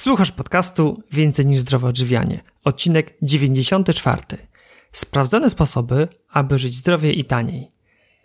[0.00, 2.40] Słuchasz podcastu Więcej niż zdrowe odżywianie.
[2.64, 4.22] Odcinek 94.
[4.92, 7.70] Sprawdzone sposoby, aby żyć zdrowie i taniej.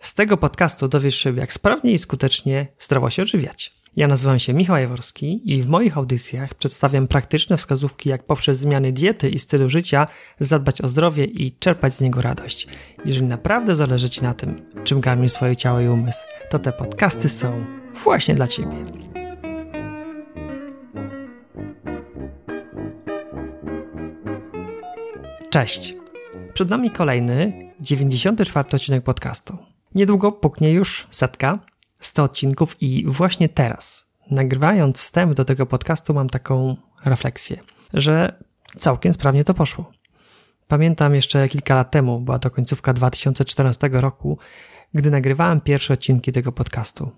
[0.00, 3.74] Z tego podcastu dowiesz się, jak sprawnie i skutecznie zdrowo się odżywiać.
[3.96, 8.92] Ja nazywam się Michał Jaworski i w moich audycjach przedstawiam praktyczne wskazówki, jak poprzez zmiany
[8.92, 10.06] diety i stylu życia
[10.40, 12.66] zadbać o zdrowie i czerpać z niego radość.
[13.04, 17.28] Jeżeli naprawdę zależy Ci na tym, czym karmisz swoje ciało i umysł, to te podcasty
[17.28, 17.64] są
[18.04, 19.25] właśnie dla Ciebie.
[25.50, 25.94] Cześć.
[26.54, 29.58] Przed nami kolejny, 94 odcinek podcastu.
[29.94, 31.58] Niedługo puknie już setka,
[32.00, 37.56] 100 odcinków i właśnie teraz, nagrywając wstęp do tego podcastu, mam taką refleksję,
[37.94, 38.42] że
[38.76, 39.92] całkiem sprawnie to poszło.
[40.68, 44.38] Pamiętam jeszcze kilka lat temu, była to końcówka 2014 roku,
[44.94, 47.10] gdy nagrywałem pierwsze odcinki tego podcastu.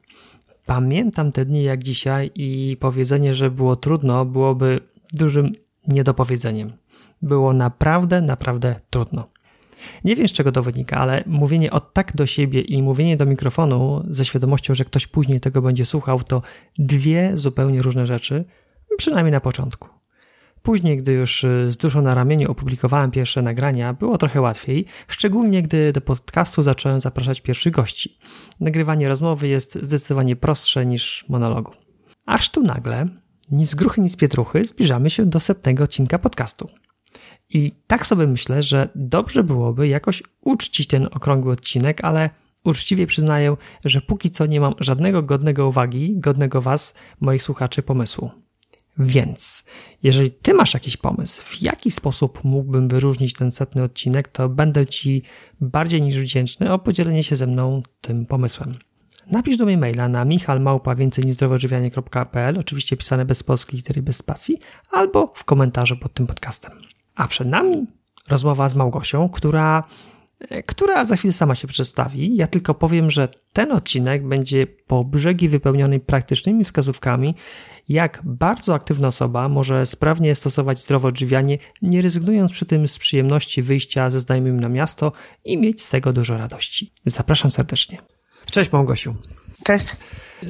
[0.67, 4.81] Pamiętam te dni jak dzisiaj i powiedzenie, że było trudno, byłoby
[5.13, 5.53] dużym
[5.89, 6.73] niedopowiedzeniem.
[7.23, 9.29] Było naprawdę, naprawdę trudno.
[10.05, 13.27] Nie wiem z czego to wynika, ale mówienie od tak do siebie i mówienie do
[13.27, 16.43] mikrofonu ze świadomością, że ktoś później tego będzie słuchał, to
[16.79, 18.45] dwie zupełnie różne rzeczy,
[18.99, 19.89] przynajmniej na początku.
[20.63, 25.93] Później, gdy już z duszą na ramieniu opublikowałem pierwsze nagrania, było trochę łatwiej, szczególnie gdy
[25.93, 28.19] do podcastu zacząłem zapraszać pierwszych gości.
[28.61, 31.73] Nagrywanie rozmowy jest zdecydowanie prostsze niż monologu.
[32.27, 33.07] Aż tu nagle,
[33.51, 36.69] nic gruchy, nic pietruchy, zbliżamy się do setnego odcinka podcastu.
[37.51, 42.31] I tak sobie myślę, że dobrze byłoby jakoś uczcić ten okrągły odcinek, ale
[42.65, 48.31] uczciwie przyznaję, że póki co nie mam żadnego godnego uwagi, godnego Was, moich słuchaczy, pomysłu.
[48.99, 49.65] Więc,
[50.03, 54.87] jeżeli Ty masz jakiś pomysł, w jaki sposób mógłbym wyróżnić ten setny odcinek, to będę
[54.87, 55.23] Ci
[55.61, 58.75] bardziej niż wdzięczny o podzielenie się ze mną tym pomysłem.
[59.31, 61.37] Napisz do mnie maila na michalmałpa więcej niż
[62.59, 64.59] oczywiście pisane bez polskiej litery bez spacji,
[64.91, 66.73] albo w komentarzu pod tym podcastem.
[67.19, 67.87] A przed nami
[68.29, 69.85] rozmowa z Małgosią, która,
[70.67, 72.37] która za chwilę sama się przedstawi.
[72.37, 77.35] Ja tylko powiem, że ten odcinek będzie po brzegi wypełniony praktycznymi wskazówkami,
[77.89, 83.63] jak bardzo aktywna osoba może sprawnie stosować zdrowe odżywianie, nie rezygnując przy tym z przyjemności
[83.63, 85.13] wyjścia ze znajomym na miasto
[85.45, 86.93] i mieć z tego dużo radości.
[87.05, 87.99] Zapraszam serdecznie.
[88.51, 89.15] Cześć Małgosiu.
[89.65, 89.87] Cześć.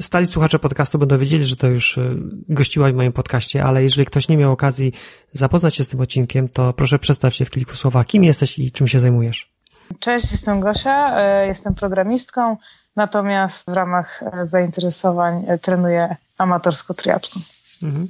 [0.01, 2.15] Stali słuchacze podcastu będą wiedzieli, że to już y,
[2.49, 4.93] gościłaś w moim podcaście, ale jeżeli ktoś nie miał okazji
[5.33, 8.05] zapoznać się z tym odcinkiem, to proszę przedstaw się w kilku słowach.
[8.05, 9.51] Kim jesteś i czym się zajmujesz?
[9.99, 12.57] Cześć, jestem Gosia, e, jestem programistką,
[12.95, 17.43] natomiast w ramach e, zainteresowań trenuję amatorsko triatlon.
[17.83, 18.07] Mhm.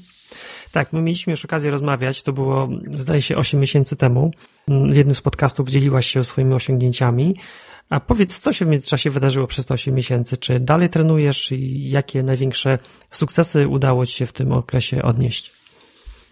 [0.71, 4.31] Tak, my mieliśmy już okazję rozmawiać, to było zdaje się 8 miesięcy temu.
[4.67, 7.35] W jednym z podcastów dzieliłaś się swoimi osiągnięciami,
[7.89, 10.37] a powiedz, co się w międzyczasie wydarzyło przez te 8 miesięcy?
[10.37, 12.77] Czy dalej trenujesz i jakie największe
[13.11, 15.53] sukcesy udało Ci się w tym okresie odnieść?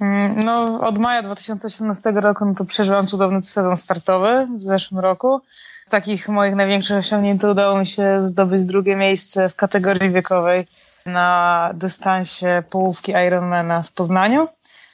[0.01, 5.41] Mm, no, od maja 2018 roku no to przeżyłam cudowny sezon startowy w zeszłym roku.
[5.87, 10.67] Z takich moich największych osiągnięć to udało mi się zdobyć drugie miejsce w kategorii wiekowej
[11.05, 14.47] na dystansie połówki Ironmana w Poznaniu.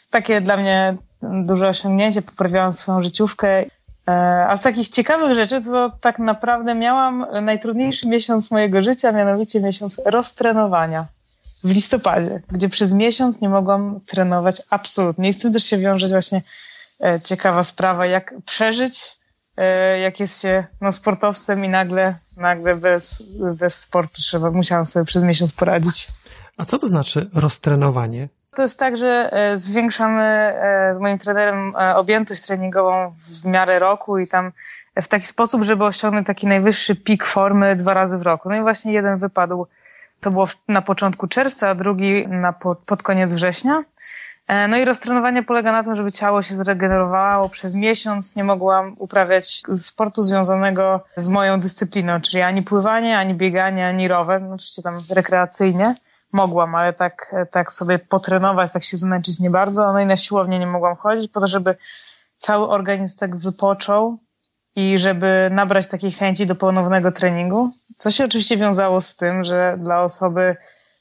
[0.09, 3.66] Takie dla mnie duże osiągnięcie, poprawiałam swoją życiówkę
[4.50, 10.02] a z takich ciekawych rzeczy to tak naprawdę miałam najtrudniejszy miesiąc mojego życia, mianowicie miesiąc
[10.06, 11.06] roztrenowania
[11.64, 15.30] w listopadzie, gdzie przez miesiąc nie mogłam trenować absolutnie.
[15.30, 16.41] I z tym też się wiąże właśnie
[17.03, 19.12] e, ciekawa sprawa, jak przeżyć,
[19.58, 23.24] e, jak jest się no, sportowcem i nagle, nagle bez,
[23.59, 26.08] bez sportu trzeba, musiałam sobie przez miesiąc poradzić.
[26.58, 28.30] A co to znaczy roztrenowanie?
[28.56, 33.80] To jest tak, że e, zwiększamy e, z moim trenerem e, objętość treningową w miarę
[33.80, 34.52] roku i tam
[35.02, 38.50] w taki sposób, żeby osiągnąć taki najwyższy pik formy dwa razy w roku.
[38.50, 39.68] No i właśnie jeden wypadł,
[40.22, 42.53] to było na początku czerwca, a drugi na,
[42.86, 43.84] pod koniec września.
[44.70, 48.35] No i roztrenowanie polega na tym, żeby ciało się zregenerowało przez miesiąc.
[48.35, 54.41] Nie mogłam uprawiać sportu związanego z moją dyscypliną, czyli ani pływanie, ani bieganie, ani rower,
[54.41, 55.96] no oczywiście tam rekreacyjnie
[56.33, 59.94] mogłam, ale tak, tak sobie potrenować, tak się zmęczyć nie bardzo.
[59.94, 61.75] No i na siłownię nie mogłam chodzić po to, żeby
[62.37, 64.17] cały organizm tak wypoczął
[64.75, 67.72] i żeby nabrać takiej chęci do ponownego treningu.
[67.97, 70.55] Co się oczywiście wiązało z tym, że dla osoby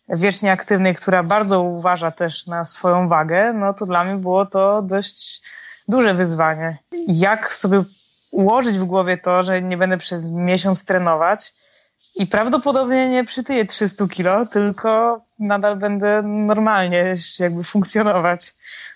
[0.08, 4.82] wiecznie aktywnej, która bardzo uważa też na swoją wagę, no to dla mnie było to
[4.82, 5.42] dość
[5.88, 6.78] duże wyzwanie.
[7.08, 7.82] Jak sobie
[8.30, 11.54] ułożyć w głowie to, że nie będę przez miesiąc trenować,
[12.16, 18.54] i prawdopodobnie nie przytyję 300 kilo, tylko nadal będę normalnie jakby funkcjonować.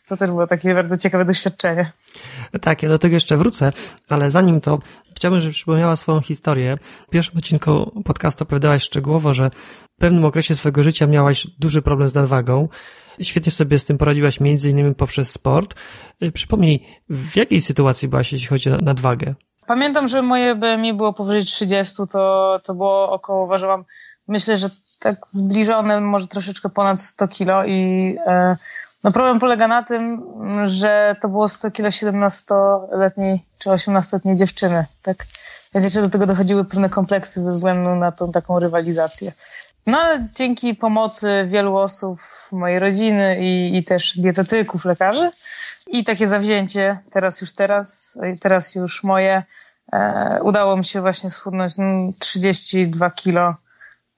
[0.09, 1.91] To też było takie bardzo ciekawe doświadczenie.
[2.61, 3.73] Tak, ja do tego jeszcze wrócę,
[4.09, 4.79] ale zanim to
[5.17, 6.77] chciałbym, żebyś przypomniała swoją historię.
[7.09, 9.51] W pierwszym odcinku podcastu opowiadałaś szczegółowo, że
[9.97, 12.69] w pewnym okresie swojego życia miałaś duży problem z nadwagą.
[13.23, 15.75] Świetnie sobie z tym poradziłaś między innymi poprzez sport.
[16.23, 19.35] Y, przypomnij, w jakiej sytuacji byłaś, jeśli chodzi o nadwagę?
[19.67, 23.85] Pamiętam, że moje BMI było powyżej 30, to, to było około, uważałam,
[24.29, 24.69] myślę, że
[24.99, 28.57] tak zbliżone, może troszeczkę ponad 100 kilo i e,
[29.05, 30.23] no problem polega na tym,
[30.65, 35.27] że to było 100 kilo 17-letniej czy 18-letniej dziewczyny, tak?
[35.75, 39.33] Więc jeszcze do tego dochodziły pewne kompleksy ze względu na tą taką rywalizację.
[39.87, 42.21] No ale dzięki pomocy wielu osób,
[42.53, 45.31] mojej rodziny i, i też dietetyków, lekarzy
[45.87, 49.43] i takie zawzięcie, teraz już teraz, teraz już moje,
[49.93, 53.55] e, udało mi się właśnie schudnąć no, 32 kilo,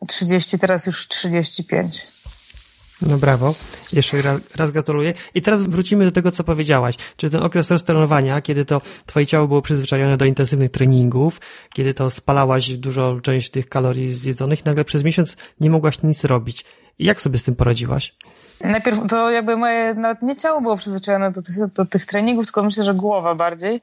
[0.07, 2.13] 30, teraz już 35.
[3.03, 3.55] No brawo.
[3.93, 4.17] Jeszcze
[4.57, 5.15] raz, gratuluję.
[5.35, 6.95] I teraz wrócimy do tego, co powiedziałaś.
[7.17, 11.41] Czy ten okres roztrenowania, kiedy to twoje ciało było przyzwyczajone do intensywnych treningów,
[11.75, 16.65] kiedy to spalałaś dużo część tych kalorii zjedzonych, nagle przez miesiąc nie mogłaś nic robić.
[16.99, 18.15] Jak sobie z tym poradziłaś?
[18.61, 22.63] Najpierw to jakby moje nawet nie ciało było przyzwyczajone do tych, do tych treningów, tylko
[22.63, 23.81] myślę, że głowa bardziej.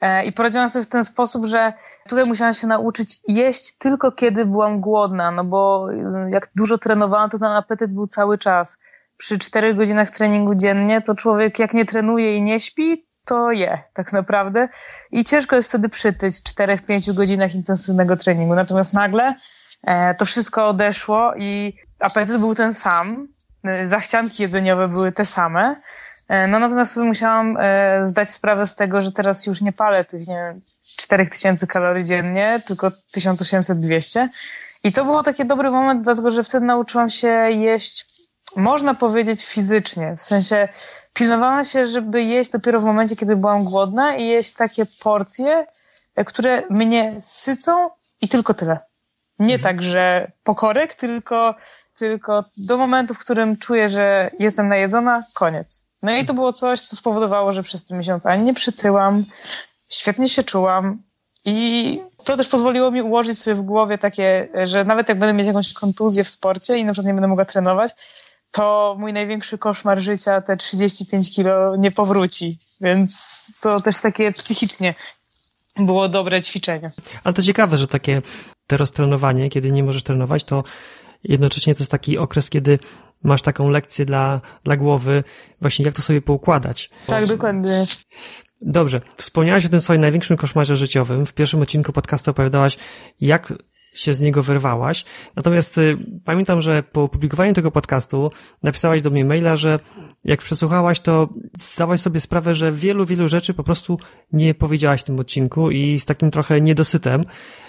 [0.00, 1.72] E, I poradziłam sobie w ten sposób, że
[2.08, 7.30] tutaj musiałam się nauczyć jeść tylko kiedy byłam głodna, no bo y, jak dużo trenowałam,
[7.30, 8.78] to ten apetyt był cały czas.
[9.16, 13.78] Przy czterech godzinach treningu dziennie, to człowiek jak nie trenuje i nie śpi, to je
[13.94, 14.68] tak naprawdę.
[15.10, 18.54] I ciężko jest wtedy przytyć czterech, pięciu godzinach intensywnego treningu.
[18.54, 19.34] Natomiast nagle
[19.86, 23.28] e, to wszystko odeszło i apetyt był ten sam,
[23.84, 25.76] y, zachcianki jedzeniowe były te same.
[26.28, 30.04] E, no natomiast sobie musiałam e, zdać sprawę z tego, że teraz już nie palę
[30.04, 34.28] tych, nie 4000 kalorii dziennie, tylko 1800-200.
[34.84, 38.06] I to było taki dobry moment, dlatego że wtedy nauczyłam się jeść,
[38.56, 40.16] można powiedzieć, fizycznie.
[40.16, 40.68] W sensie
[41.12, 45.66] pilnowałam się, żeby jeść dopiero w momencie, kiedy byłam głodna i jeść takie porcje,
[46.14, 47.90] e, które mnie sycą
[48.20, 48.78] i tylko tyle.
[49.38, 49.62] Nie mhm.
[49.62, 51.54] tak, że pokorek, tylko,
[51.98, 55.87] tylko do momentu, w którym czuję, że jestem najedzona, koniec.
[56.02, 59.24] No i to było coś, co spowodowało, że przez ten miesiąc ani nie przytyłam,
[59.88, 61.02] świetnie się czułam
[61.44, 65.46] i to też pozwoliło mi ułożyć sobie w głowie takie, że nawet jak będę mieć
[65.46, 67.92] jakąś kontuzję w sporcie i na przykład nie będę mogła trenować,
[68.50, 72.58] to mój największy koszmar życia, te 35 kilo, nie powróci.
[72.80, 74.94] Więc to też takie psychicznie
[75.76, 76.90] było dobre ćwiczenie.
[77.24, 78.22] Ale to ciekawe, że takie
[78.66, 80.64] te roztrenowanie, kiedy nie możesz trenować, to
[81.24, 82.78] jednocześnie to jest taki okres, kiedy
[83.22, 85.24] masz taką lekcję dla, dla głowy,
[85.60, 86.90] właśnie jak to sobie poukładać.
[87.06, 87.84] Tak, dokładnie.
[88.60, 89.00] Dobrze.
[89.16, 91.26] Wspomniałaś o tym swoim największym koszmarze życiowym.
[91.26, 92.78] W pierwszym odcinku podcastu opowiadałaś,
[93.20, 93.52] jak
[93.94, 95.04] się z niego wyrwałaś.
[95.36, 98.30] Natomiast y, pamiętam, że po opublikowaniu tego podcastu
[98.62, 99.78] napisałaś do mnie maila, że
[100.24, 101.28] jak przesłuchałaś, to
[101.58, 103.98] zdałaś sobie sprawę, że wielu, wielu rzeczy po prostu
[104.32, 107.24] nie powiedziałaś w tym odcinku i z takim trochę niedosytem.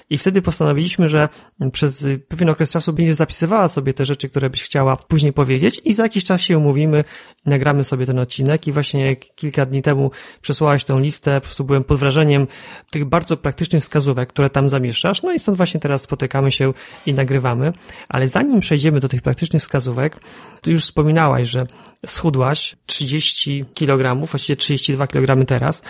[0.10, 1.30] I wtedy postanowiliśmy, że
[1.72, 5.94] przez pewien okres czasu będziesz zapisywała sobie te rzeczy, które byś chciała później powiedzieć i
[5.94, 7.04] za jakiś czas się umówimy,
[7.46, 10.12] nagramy sobie ten odcinek i właśnie kilka dni temu
[10.42, 12.48] przesłałaś tą listę, po prostu byłem pod wrażeniem
[12.92, 16.74] tych bardzo praktycznych wskazówek, które tam zamieszczasz, no i stąd właśnie teraz spotykamy się
[17.06, 17.74] i nagrywamy.
[18.10, 20.20] Ale zanim przejdziemy do tych praktycznych wskazówek,
[20.62, 21.68] to już wspominałaś, że
[22.06, 25.82] schudłaś 30 kg, właściwie 32 kg teraz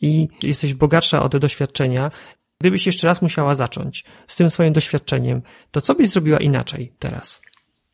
[0.00, 2.10] i jesteś bogatsza o te doświadczenia
[2.64, 7.40] Gdybyś jeszcze raz musiała zacząć z tym swoim doświadczeniem, to co byś zrobiła inaczej teraz?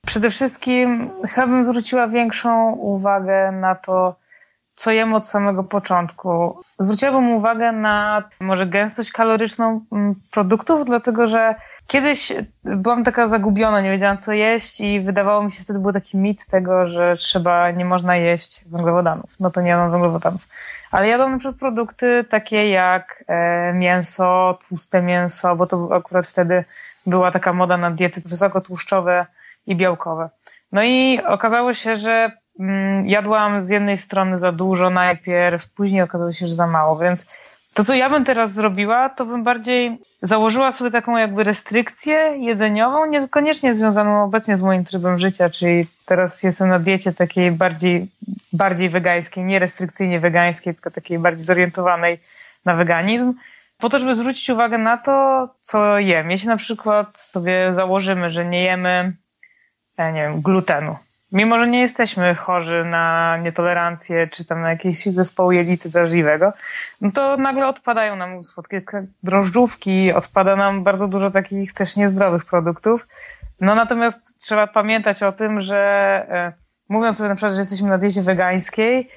[0.07, 4.17] Przede wszystkim chyba bym zwróciła większą uwagę na to,
[4.75, 6.61] co jem od samego początku.
[6.79, 11.55] Zwróciłabym uwagę na może gęstość kaloryczną mm, produktów, dlatego że
[11.91, 12.33] kiedyś
[12.65, 16.47] byłam taka zagubiona, nie wiedziałam co jeść i wydawało mi się wtedy był taki mit
[16.47, 19.41] tego, że trzeba, nie można jeść węglowodanów.
[19.41, 20.49] No to nie mam węglowodanów.
[20.91, 26.65] Ale jadłam na przykład produkty takie jak e, mięso, tłuste mięso, bo to akurat wtedy
[27.07, 29.27] była taka moda na diety wysokotłuszczowe
[29.67, 30.31] i białkowe.
[30.73, 36.33] No i okazało się, że mm, jadłam z jednej strony za dużo najpierw, później okazało
[36.33, 37.27] się, że za mało, więc
[37.75, 43.07] to, co ja bym teraz zrobiła, to bym bardziej założyła sobie taką jakby restrykcję jedzeniową,
[43.07, 48.09] niekoniecznie związaną obecnie z moim trybem życia, czyli teraz jestem na diecie takiej bardziej,
[48.53, 52.19] bardziej wegańskiej, nie restrykcyjnie wegańskiej, tylko takiej bardziej zorientowanej
[52.65, 53.35] na weganizm,
[53.79, 56.31] po to, żeby zwrócić uwagę na to, co jem.
[56.31, 59.13] Jeśli na przykład sobie założymy, że nie jemy,
[59.99, 60.97] nie wiem, glutenu,
[61.33, 66.53] mimo że nie jesteśmy chorzy na nietolerancję czy tam na jakiś zespoł jelity drażliwego,
[67.01, 68.83] no to nagle odpadają nam słodkie
[69.23, 73.09] drożdżówki, odpada nam bardzo dużo takich też niezdrowych produktów.
[73.61, 75.79] No natomiast trzeba pamiętać o tym, że
[76.31, 76.53] e,
[76.89, 79.11] mówiąc sobie na przykład, że jesteśmy na diecie wegańskiej,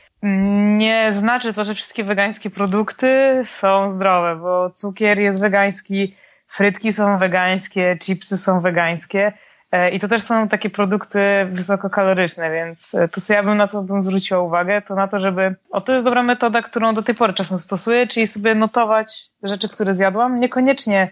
[0.78, 6.16] nie znaczy to, że wszystkie wegańskie produkty są zdrowe, bo cukier jest wegański,
[6.48, 9.34] frytki są wegańskie, chipsy są wegańskie.
[9.74, 11.20] E, I to też są takie produkty
[11.52, 15.20] wysokokaloryczne, więc e, to, co ja bym na to bym zwróciła uwagę, to na to,
[15.20, 15.56] żeby.
[15.72, 19.70] O, to jest dobra metoda, którą do tej pory czasem stosuję, czyli sobie notować rzeczy,
[19.70, 20.36] które zjadłam.
[20.36, 21.10] Niekoniecznie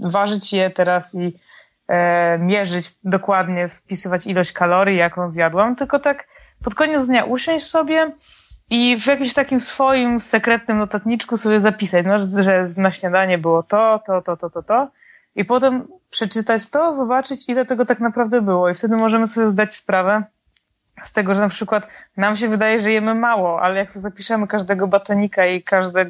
[0.00, 1.32] ważyć je teraz i
[1.88, 6.28] e, mierzyć dokładnie, wpisywać ilość kalorii, jaką zjadłam, tylko tak
[6.64, 8.12] pod koniec dnia usiąść sobie
[8.70, 14.00] i w jakimś takim swoim sekretnym notatniczku sobie zapisać, no, że na śniadanie było to,
[14.06, 14.88] to, to, to, to, to.
[15.36, 18.70] I potem przeczytać to, zobaczyć, ile tego tak naprawdę było.
[18.70, 20.22] I wtedy możemy sobie zdać sprawę
[21.02, 24.46] z tego, że na przykład nam się wydaje, że jemy mało, ale jak sobie zapiszemy
[24.46, 26.00] każdego batonika i każdą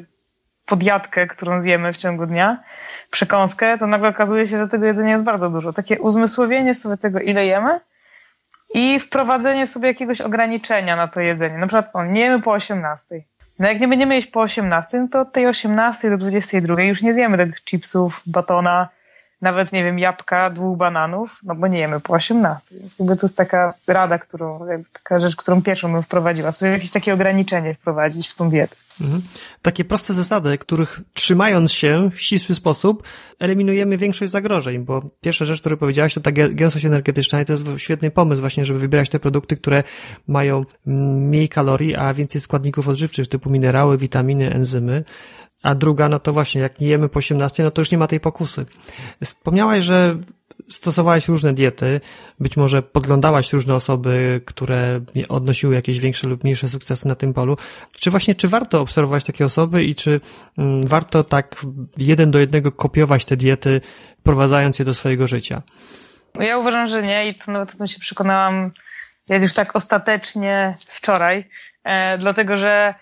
[0.65, 2.63] podjadkę, którą zjemy w ciągu dnia,
[3.11, 5.73] przekąskę, to nagle okazuje się, że tego jedzenia jest bardzo dużo.
[5.73, 7.79] Takie uzmysłowienie sobie tego, ile jemy
[8.73, 11.57] i wprowadzenie sobie jakiegoś ograniczenia na to jedzenie.
[11.57, 13.21] Na przykład, nie jemy po 18.
[13.59, 17.01] No jak nie będziemy jeść po 18, no to od tej 18 do 22 już
[17.01, 18.89] nie zjemy tych chipsów, batona,
[19.41, 22.75] nawet, nie wiem, jabłka, dwóch bananów, no bo nie jemy po 18.
[22.79, 24.59] Więc jakby to jest taka rada, którą,
[24.93, 26.51] taka rzecz, którą pierwszą bym wprowadziła.
[26.51, 28.75] Sobie jakieś takie ograniczenie wprowadzić w tą dietę.
[29.01, 29.21] Mhm.
[29.61, 33.03] Takie proste zasady, których trzymając się w ścisły sposób,
[33.39, 37.65] eliminujemy większość zagrożeń, bo pierwsza rzecz, którą powiedziałaś, to ta gęstość energetyczna i to jest
[37.77, 39.83] świetny pomysł właśnie, żeby wybierać te produkty, które
[40.27, 45.03] mają mniej kalorii, a więcej składników odżywczych typu minerały, witaminy, enzymy.
[45.63, 48.07] A druga, no to właśnie, jak nie jemy po 18, no to już nie ma
[48.07, 48.65] tej pokusy.
[49.23, 50.17] Wspomniałaś, że
[50.69, 52.01] stosowałaś różne diety,
[52.39, 57.57] być może podglądałaś różne osoby, które odnosiły jakieś większe lub mniejsze sukcesy na tym polu.
[57.99, 60.19] Czy właśnie, czy warto obserwować takie osoby i czy
[60.57, 61.55] mm, warto tak
[61.97, 63.81] jeden do jednego kopiować te diety,
[64.19, 65.61] wprowadzając je do swojego życia?
[66.39, 68.71] Ja uważam, że nie i to nawet o tym się przekonałam
[69.29, 71.49] ja już tak ostatecznie wczoraj,
[71.83, 72.95] e, dlatego że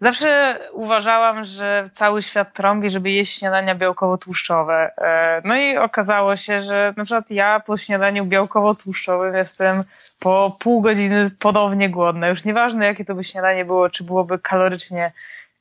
[0.00, 4.90] Zawsze uważałam, że cały świat trąbi, żeby jeść śniadania białkowo-tłuszczowe.
[4.98, 9.84] E, no i okazało się, że na przykład ja po śniadaniu białkowo-tłuszczowym jestem
[10.18, 12.28] po pół godziny podobnie głodna.
[12.28, 15.12] Już nieważne, jakie to by śniadanie było, czy byłoby kalorycznie,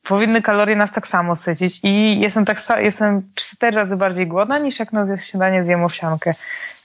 [0.03, 1.79] powinny kalorie nas tak samo sycić.
[1.83, 6.33] I jestem tak, jestem cztery razy bardziej głodna, niż jak na śniadanie zjem owsiankę.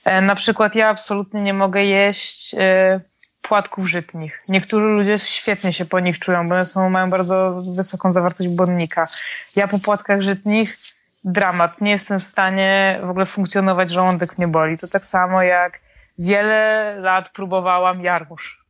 [0.05, 2.99] E, na przykład ja absolutnie nie mogę jeść e,
[3.47, 4.41] płatków żytnich.
[4.49, 9.07] Niektórzy ludzie świetnie się po nich czują, bo one są, mają bardzo wysoką zawartość błonnika.
[9.55, 10.77] Ja po płatkach żytnich
[11.23, 11.81] dramat.
[11.81, 14.77] Nie jestem w stanie w ogóle funkcjonować, żołądek mnie boli.
[14.77, 15.79] To tak samo jak
[16.19, 18.65] wiele lat próbowałam jarmuż.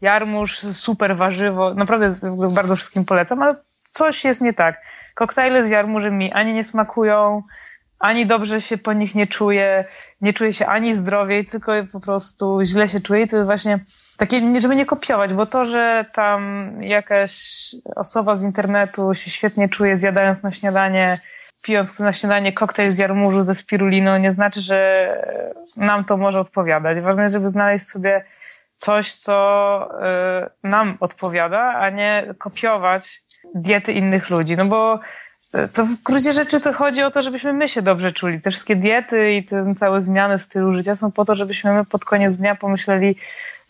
[0.00, 2.10] Jarmuż, super warzywo, naprawdę
[2.54, 3.56] bardzo wszystkim polecam, ale
[3.90, 4.80] coś jest nie tak.
[5.14, 7.42] Koktajle z jarmużem mi ani nie smakują,
[7.98, 9.84] ani dobrze się po nich nie czuję,
[10.20, 13.22] nie czuję się ani zdrowiej, tylko po prostu źle się czuję.
[13.22, 13.78] I to jest właśnie
[14.20, 17.32] takie, żeby nie kopiować, bo to, że tam jakaś
[17.96, 21.14] osoba z internetu się świetnie czuje zjadając na śniadanie,
[21.62, 25.08] pijąc na śniadanie koktajl z jarmużu ze spiruliną, nie znaczy, że
[25.76, 27.00] nam to może odpowiadać.
[27.00, 28.24] Ważne jest, żeby znaleźć sobie
[28.76, 29.88] coś, co
[30.44, 33.20] y, nam odpowiada, a nie kopiować
[33.54, 34.56] diety innych ludzi.
[34.56, 35.00] No bo
[35.72, 38.40] to w gruncie rzeczy to chodzi o to, żebyśmy my się dobrze czuli.
[38.40, 42.04] Te wszystkie diety i te całe zmiany stylu życia są po to, żebyśmy my pod
[42.04, 43.16] koniec dnia pomyśleli,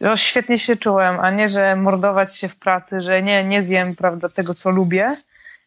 [0.00, 3.96] no, świetnie się czułem, a nie, że mordować się w pracy, że nie, nie zjem,
[3.96, 5.16] prawda, tego, co lubię,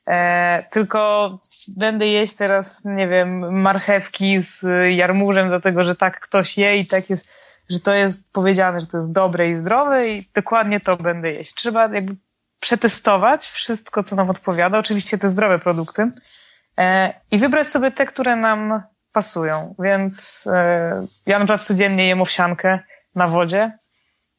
[0.08, 1.32] e, tylko
[1.77, 4.65] będę jeść teraz, nie wiem, marchewki z
[4.96, 7.27] jarmużem, dlatego, że tak ktoś je i tak jest,
[7.70, 11.53] że to jest powiedziane, że to jest dobre i zdrowe i dokładnie to będę jeść.
[11.53, 12.15] Trzeba jakby
[12.63, 16.08] przetestować wszystko, co nam odpowiada, oczywiście te zdrowe produkty
[16.77, 22.22] e, i wybrać sobie te, które nam pasują, więc e, ja na przykład codziennie jem
[22.22, 22.79] owsiankę
[23.15, 23.72] na wodzie,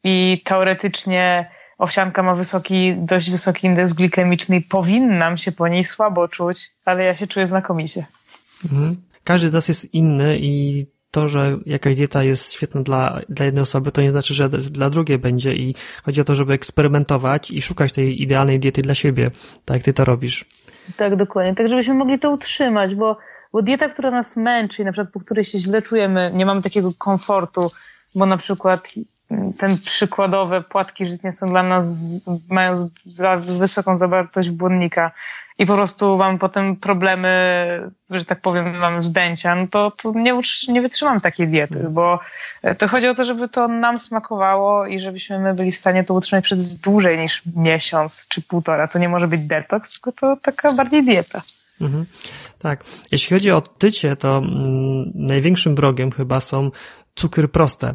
[0.04, 6.28] i teoretycznie owsianka ma wysoki, dość wysoki indeks glikemiczny i powinnam się po niej słabo
[6.28, 8.07] czuć, ale ja się czuję znakomicie.
[8.64, 8.97] Mhm.
[9.25, 13.62] Każdy z nas jest inny i to, że jakaś dieta jest świetna dla, dla jednej
[13.62, 17.62] osoby, to nie znaczy, że dla drugiej będzie i chodzi o to, żeby eksperymentować i
[17.62, 19.30] szukać tej idealnej diety dla siebie,
[19.64, 20.44] tak jak ty to robisz.
[20.97, 21.54] Tak, dokładnie.
[21.54, 23.16] Tak, żebyśmy mogli to utrzymać, bo,
[23.52, 26.90] bo dieta, która nas męczy, na przykład po której się źle czujemy, nie mamy takiego
[26.99, 27.71] komfortu,
[28.14, 28.94] bo na przykład
[29.59, 31.87] ten przykładowe płatki żytnie są dla nas,
[32.49, 35.11] mają za wysoką zawartość błonnika
[35.59, 40.41] i po prostu mam potem problemy, że tak powiem, mam zdęcia, no to, to nie,
[40.69, 42.21] nie wytrzymam takiej diety, bo
[42.79, 46.14] to chodzi o to, żeby to nam smakowało i żebyśmy my byli w stanie to
[46.14, 48.88] utrzymać przez dłużej niż miesiąc czy półtora.
[48.88, 51.43] To nie może być detoks, tylko to taka bardziej dieta.
[51.81, 52.07] Mhm.
[52.59, 52.85] Tak.
[53.12, 56.71] Jeśli chodzi o tycie, to mm, największym wrogiem chyba są
[57.14, 57.95] cukry proste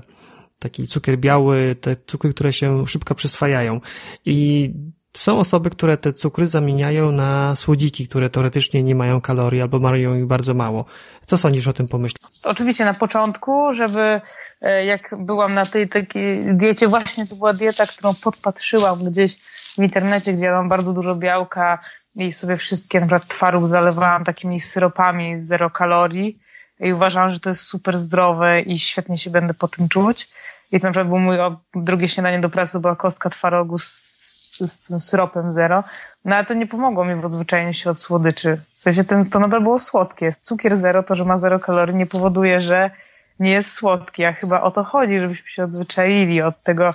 [0.60, 3.82] taki cukier biały, te cukry, które się szybko przyswajają.
[4.26, 4.70] I
[5.14, 10.16] są osoby, które te cukry zamieniają na słodziki, które teoretycznie nie mają kalorii albo mają
[10.16, 10.86] ich bardzo mało.
[11.26, 12.28] Co sądzisz o tym pomyśle?
[12.44, 14.22] Oczywiście na początku, żeby
[14.62, 19.38] e, jak byłam na tej takiej diecie, właśnie to była dieta, którą podpatrzyłam gdzieś
[19.78, 21.80] w internecie, gdzie ja mam bardzo dużo białka
[22.16, 26.40] i sobie wszystkie, na przykład twaróg zalewałam takimi syropami z zero kalorii
[26.80, 30.30] i uważam, że to jest super zdrowe i świetnie się będę po tym czuć.
[30.72, 31.38] I to na przykład było mój
[31.76, 35.84] drugie śniadanie do pracy, była kostka twarogu z z, tym syropem zero,
[36.26, 38.62] no ale to nie pomogło mi w odzwyczajeniu się od słodyczy.
[38.78, 40.32] W sensie ten, to nadal było słodkie.
[40.42, 42.92] Cukier zero, to, że ma zero kalorii nie powoduje, że
[43.40, 46.94] nie jest słodki, a chyba o to chodzi, żebyśmy się odzwyczaili od tego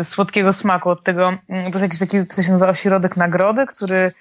[0.00, 3.66] y, słodkiego smaku, od tego, mm, to jest jakiś taki, co się nazywa ośrodek nagrody,
[3.66, 4.12] który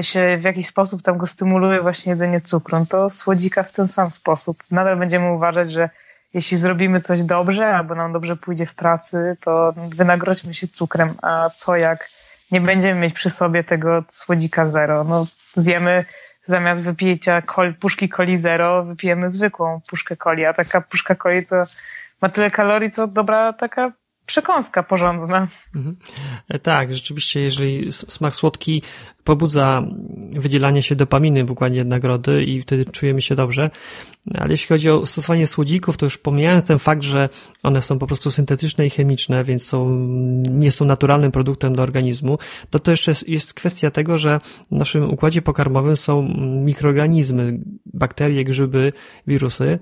[0.00, 2.78] się w jakiś sposób tam go stymuluje właśnie jedzenie cukru.
[2.78, 4.62] No to słodzika w ten sam sposób.
[4.70, 5.90] Nadal będziemy uważać, że
[6.34, 11.50] jeśli zrobimy coś dobrze, albo nam dobrze pójdzie w pracy, to wynagrodźmy się cukrem, a
[11.56, 12.08] co jak
[12.52, 15.04] nie będziemy mieć przy sobie tego słodzika zero.
[15.04, 16.04] No, zjemy
[16.46, 21.64] zamiast wypicia col, puszki coli zero, wypijemy zwykłą puszkę coli, a taka puszka coli to
[22.22, 23.92] ma tyle kalorii, co dobra taka
[24.26, 25.48] przekąska porządna.
[25.76, 25.96] Mhm.
[26.62, 28.82] Tak, rzeczywiście, jeżeli smak słodki
[29.24, 29.82] pobudza
[30.32, 33.70] wydzielanie się dopaminy w układzie nagrody i wtedy czujemy się dobrze,
[34.34, 37.28] ale jeśli chodzi o stosowanie słodzików, to już pomijając ten fakt, że
[37.62, 39.90] one są po prostu syntetyczne i chemiczne, więc są,
[40.50, 42.38] nie są naturalnym produktem do organizmu,
[42.70, 44.40] to to jeszcze jest kwestia tego, że
[44.70, 46.22] w naszym układzie pokarmowym są
[46.64, 48.92] mikroorganizmy, bakterie, grzyby,
[49.26, 49.78] wirusy,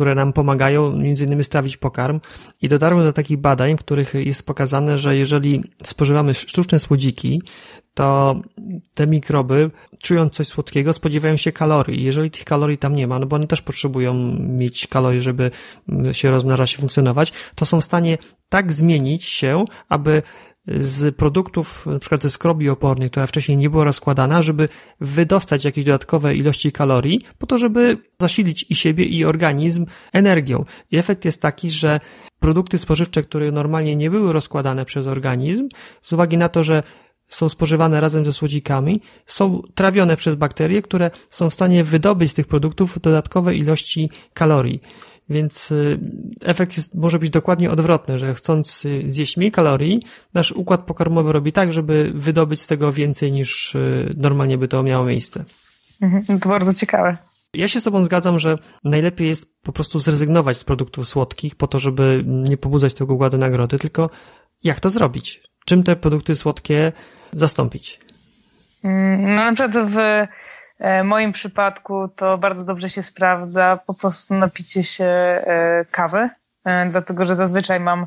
[0.00, 2.20] które nam pomagają między innymi strawić pokarm
[2.62, 7.42] i dotarłem do takich badań, w których jest pokazane, że jeżeli spożywamy sztuczne słodziki,
[7.94, 8.40] to
[8.94, 12.04] te mikroby, czując coś słodkiego, spodziewają się kalorii.
[12.04, 15.50] Jeżeli tych kalorii tam nie ma, no bo one też potrzebują mieć kalorii, żeby
[16.12, 20.22] się rozmnażać i funkcjonować, to są w stanie tak zmienić się, aby
[20.78, 24.68] z produktów, na przykład ze skrobi opornej, która wcześniej nie była rozkładana, żeby
[25.00, 30.64] wydostać jakieś dodatkowe ilości kalorii, po to, żeby zasilić i siebie, i organizm energią.
[30.90, 32.00] I efekt jest taki, że
[32.40, 35.68] produkty spożywcze, które normalnie nie były rozkładane przez organizm,
[36.02, 36.82] z uwagi na to, że
[37.28, 42.34] są spożywane razem ze słodzikami, są trawione przez bakterie, które są w stanie wydobyć z
[42.34, 44.80] tych produktów dodatkowe ilości kalorii.
[45.30, 45.98] Więc y,
[46.44, 50.02] efekt jest, może być dokładnie odwrotny, że chcąc y, zjeść mniej kalorii,
[50.34, 54.82] nasz układ pokarmowy robi tak, żeby wydobyć z tego więcej niż y, normalnie by to
[54.82, 55.44] miało miejsce.
[56.02, 57.18] Mhm, no to bardzo ciekawe.
[57.54, 61.66] Ja się z Tobą zgadzam, że najlepiej jest po prostu zrezygnować z produktów słodkich po
[61.66, 64.10] to, żeby nie pobudzać tego układu nagrody, tylko
[64.62, 65.42] jak to zrobić?
[65.64, 66.92] Czym te produkty słodkie
[67.32, 68.00] zastąpić?
[68.84, 69.96] Mm, no na przykład w
[70.80, 76.28] w moim przypadku to bardzo dobrze się sprawdza po prostu napicie się e, kawy,
[76.64, 78.06] e, dlatego że zazwyczaj mam,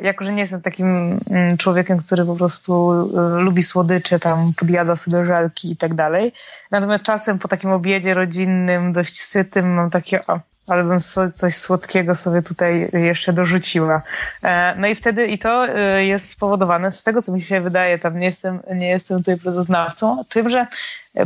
[0.00, 2.90] jako że nie jestem takim mm, człowiekiem, który po prostu
[3.38, 6.32] lubi słodycze, tam podjada sobie żelki i tak dalej.
[6.70, 10.98] Natomiast czasem po takim obiedzie rodzinnym, dość sytym, mam takie, o, ale bym
[11.34, 14.02] coś słodkiego sobie tutaj jeszcze dorzuciła.
[14.76, 15.66] No i wtedy i to
[15.98, 20.24] jest spowodowane z tego, co mi się wydaje, tam nie jestem, nie jestem tutaj prezoznawcą,
[20.28, 20.66] tym, że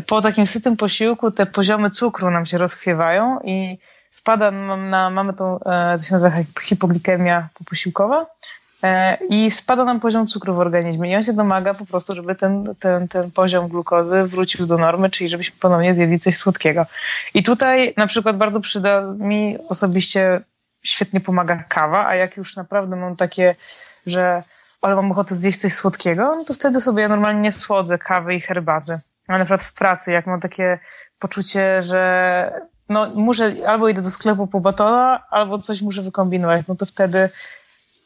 [0.06, 3.78] po takim sytym posiłku te poziomy cukru nam się rozchwiewają i
[4.10, 8.26] spada na, mamy tą, e, co się nazywa hipoglikemia poposiłkowa e,
[9.28, 12.74] i spada nam poziom cukru w organizmie i on się domaga po prostu, żeby ten,
[12.80, 16.86] ten, ten poziom glukozy wrócił do normy, czyli żebyśmy ponownie zjedli coś słodkiego.
[17.34, 20.40] I tutaj na przykład bardzo przyda mi osobiście
[20.82, 23.54] świetnie pomaga kawa, a jak już naprawdę mam takie,
[24.06, 24.42] że
[24.82, 28.34] ale mam ochotę zjeść coś słodkiego, no to wtedy sobie ja normalnie nie słodzę kawy
[28.34, 28.98] i herbaty.
[29.28, 30.78] A na przykład w pracy, jak mam takie
[31.18, 36.74] poczucie, że no muszę, albo idę do sklepu po batona, albo coś muszę wykombinować, no
[36.74, 37.30] to wtedy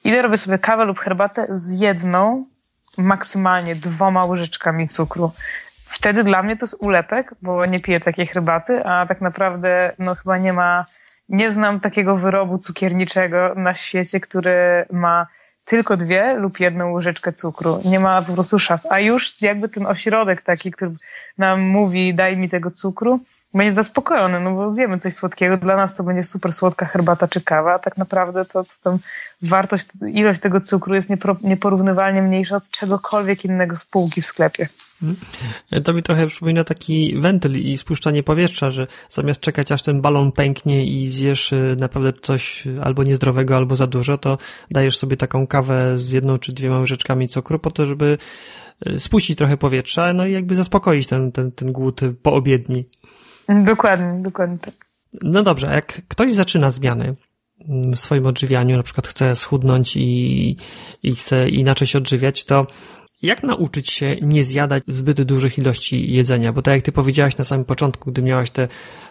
[0.05, 2.45] idę, robię sobie kawę lub herbatę z jedną,
[2.99, 5.33] maksymalnie dwoma łyżeczkami cukru.
[5.85, 10.15] Wtedy dla mnie to jest ulepek, bo nie piję takiej herbaty, a tak naprawdę no
[10.15, 10.87] chyba nie ma,
[11.29, 15.27] nie znam takiego wyrobu cukierniczego na świecie, który ma
[15.65, 17.81] tylko dwie lub jedną łyżeczkę cukru.
[17.85, 18.93] Nie ma po prostu szans.
[18.93, 20.91] A już jakby ten ośrodek taki, który
[21.39, 23.21] nam mówi, daj mi tego cukru,
[23.55, 25.57] będzie zaspokojony, no bo zjemy coś słodkiego.
[25.57, 28.99] Dla nas to będzie super słodka herbata czy kawa, a tak naprawdę to, to tam
[29.43, 31.11] wartość, ilość tego cukru jest
[31.43, 34.69] nieporównywalnie mniejsza od czegokolwiek innego z półki w sklepie.
[35.03, 35.83] Mhm.
[35.85, 40.33] To mi trochę przypomina taki wentyl i spuszczanie powietrza, że zamiast czekać aż ten balon
[40.33, 44.39] pęknie i zjesz y, naprawdę coś albo niezdrowego, albo za dużo, to
[44.71, 48.19] dajesz sobie taką kawę z jedną czy dwiema łyżeczkami cukru po to, żeby
[48.87, 52.89] y, spuścić trochę powietrza, no i jakby zaspokoić ten, ten, ten głód poobiedni.
[53.49, 54.75] Dokładnie, dokładnie tak.
[55.23, 57.15] No dobrze, jak ktoś zaczyna zmiany,
[57.69, 60.57] w swoim odżywianiu, na przykład chce schudnąć i,
[61.03, 62.67] i chce inaczej się odżywiać, to
[63.23, 66.53] jak nauczyć się nie zjadać zbyt dużych ilości jedzenia?
[66.53, 68.69] Bo tak jak ty powiedziałaś na samym początku, gdy miałaś te e,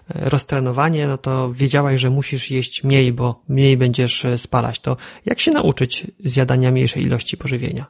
[0.07, 4.79] roztrenowanie, no to wiedziałaś, że musisz jeść mniej, bo mniej będziesz e, spalać.
[4.79, 7.85] To jak się nauczyć zjadania mniejszej ilości pożywienia?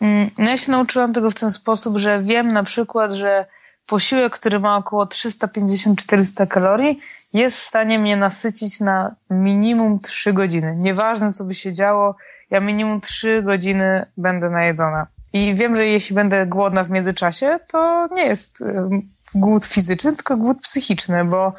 [0.00, 3.46] Mm, no ja się nauczyłam tego w ten sposób, że wiem na przykład, że
[3.86, 7.00] posiłek, który ma około 350-400 kalorii,
[7.32, 10.74] jest w stanie mnie nasycić na minimum 3 godziny.
[10.76, 12.16] Nieważne, co by się działo,
[12.50, 15.06] ja minimum 3 godziny będę najedzona.
[15.32, 18.64] I wiem, że jeśli będę głodna w międzyczasie, to nie jest
[19.34, 21.52] głód fizyczny, tylko głód psychiczny, bo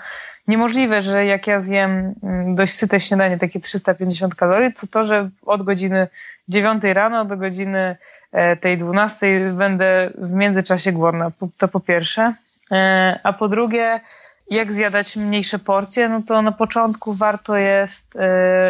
[0.48, 5.30] niemożliwe, że jak ja zjem mm, dość syte śniadanie, takie 350 kalorii, to to, że
[5.46, 6.08] od godziny
[6.48, 7.98] 9 rano do godziny
[8.32, 11.32] e, tej 12 będę w międzyczasie głodna.
[11.58, 12.34] To po pierwsze.
[12.72, 14.02] E, a po drugie,
[14.50, 18.20] jak zjadać mniejsze porcje, no to na początku warto jest y,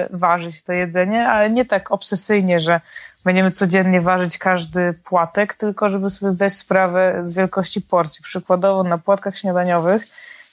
[0.09, 2.81] ważyć to jedzenie, ale nie tak obsesyjnie, że
[3.25, 8.23] będziemy codziennie ważyć każdy płatek, tylko żeby sobie zdać sprawę z wielkości porcji.
[8.23, 10.03] Przykładowo na płatkach śniadaniowych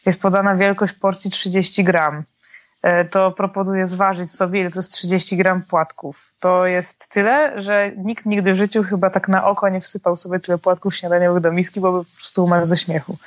[0.07, 2.25] jest podana wielkość porcji 30 gram.
[2.85, 6.33] E, to proponuję zważyć sobie, ile to jest 30 gram płatków.
[6.41, 10.41] To jest tyle, że nikt nigdy w życiu chyba tak na oko nie wsypał sobie
[10.41, 13.19] tyle płatków śniadaniowych do miski, bo by po prostu umarł ze śmiechu.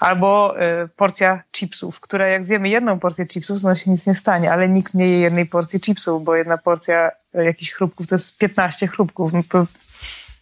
[0.00, 4.52] Albo y, porcja chipsów, która jak zjemy jedną porcję chipsów, to się nic nie stanie,
[4.52, 8.38] ale nikt nie je jednej porcji chipsów, bo jedna porcja y, jakichś chrupków to jest
[8.38, 9.32] 15 chrupków.
[9.32, 9.64] No to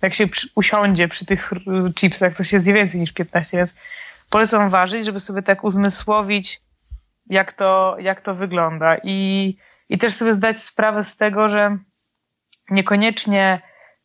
[0.02, 1.52] jak się usiądzie przy tych
[1.94, 3.74] chipsach, to się zje więcej niż 15, więc
[4.30, 6.60] polecam ważyć, żeby sobie tak uzmysłowić,
[7.26, 8.96] jak to, jak to wygląda.
[9.02, 9.56] I,
[9.88, 11.78] I też sobie zdać sprawę z tego, że
[12.70, 13.60] niekoniecznie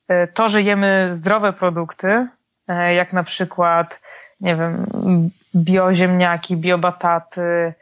[0.08, 2.28] e, to, że jemy zdrowe produkty,
[2.68, 4.02] e, jak na przykład,
[4.42, 4.86] nie wiem,
[5.56, 7.74] bioziemniaki, biobataty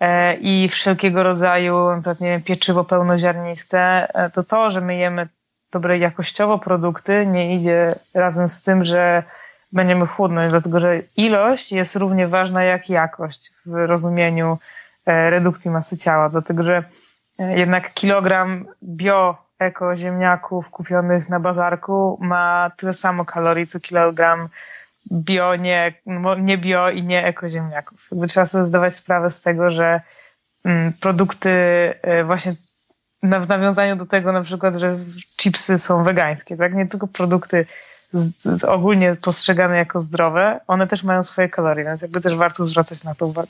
[0.00, 5.28] e, i wszelkiego rodzaju, na nie wiem, pieczywo pełnoziarniste, to to, że my jemy
[5.72, 9.22] dobre jakościowo produkty, nie idzie razem z tym, że
[9.72, 14.58] będziemy chudnąć, dlatego że ilość jest równie ważna jak jakość w rozumieniu
[15.06, 16.84] E, redukcji masy ciała, dlatego że
[17.38, 24.48] e, jednak kilogram bio eko ziemniaków kupionych na bazarku ma tyle samo kalorii, co kilogram
[25.12, 25.94] bio, nie,
[26.38, 28.08] nie bio i nie eko ziemniaków.
[28.10, 30.00] Jakby trzeba sobie zdawać sprawę z tego, że
[30.64, 31.50] mm, produkty
[32.02, 32.54] e, właśnie
[33.22, 34.96] w nawiązaniu do tego na przykład, że
[35.36, 36.74] chipsy są wegańskie, tak?
[36.74, 37.66] Nie tylko produkty
[38.12, 42.66] z, z ogólnie postrzegane jako zdrowe, one też mają swoje kalorie, więc jakby też warto
[42.66, 43.48] zwracać na to uwagę.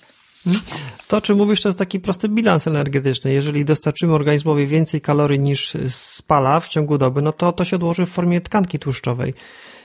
[1.08, 3.32] To, czy mówisz, to jest taki prosty bilans energetyczny.
[3.32, 8.06] Jeżeli dostarczymy organizmowi więcej kalorii niż spala w ciągu doby, no to to się odłoży
[8.06, 9.34] w formie tkanki tłuszczowej.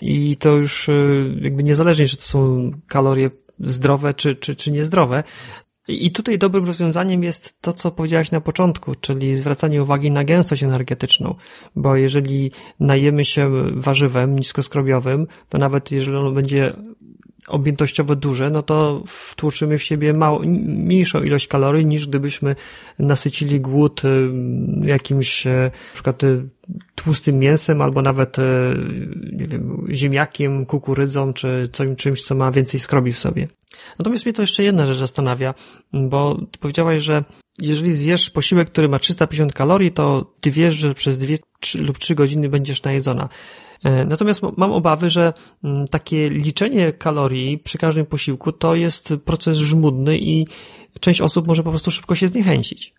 [0.01, 3.29] I to już y, jakby niezależnie, czy to są kalorie
[3.59, 5.23] zdrowe, czy, czy, czy niezdrowe.
[5.91, 10.63] I tutaj dobrym rozwiązaniem jest to, co powiedziałaś na początku, czyli zwracanie uwagi na gęstość
[10.63, 11.35] energetyczną,
[11.75, 16.73] bo jeżeli najemy się warzywem niskoskrobiowym, to nawet jeżeli ono będzie
[17.47, 22.55] objętościowo duże, no to wtłoczymy w siebie mało, mniejszą ilość kalorii niż gdybyśmy
[22.99, 26.43] nasycili głód y, jakimś y, na przykład y,
[26.95, 28.37] tłustym mięsem albo nawet
[29.31, 33.47] nie wiem, ziemniakiem, kukurydzą czy czymś, co ma więcej skrobi w sobie.
[33.99, 35.53] Natomiast mnie to jeszcze jedna rzecz zastanawia,
[35.93, 37.23] bo ty powiedziałaś, że
[37.59, 41.37] jeżeli zjesz posiłek, który ma 350 kalorii, to ty wiesz, że przez dwie
[41.75, 43.29] lub trzy godziny będziesz najedzona.
[43.83, 45.33] E, natomiast mam obawy, że
[45.91, 50.47] takie liczenie kalorii przy każdym posiłku to jest proces żmudny i
[50.99, 52.93] część osób może po prostu szybko się zniechęcić.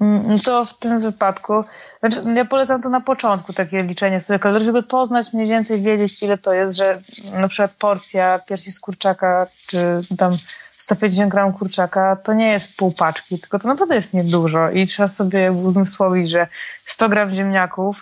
[0.00, 1.64] Mm, to w tym wypadku,
[2.00, 6.22] znaczy ja polecam to na początku, takie liczenie sobie kalorii, żeby poznać mniej więcej, wiedzieć
[6.22, 7.00] ile to jest, że
[7.32, 10.32] na przykład porcja piersi z kurczaka, czy tam
[10.76, 15.08] 150 gram kurczaka, to nie jest pół paczki, tylko to naprawdę jest niedużo i trzeba
[15.08, 16.46] sobie uzmysłowić, że
[16.86, 17.96] 100 gram ziemniaków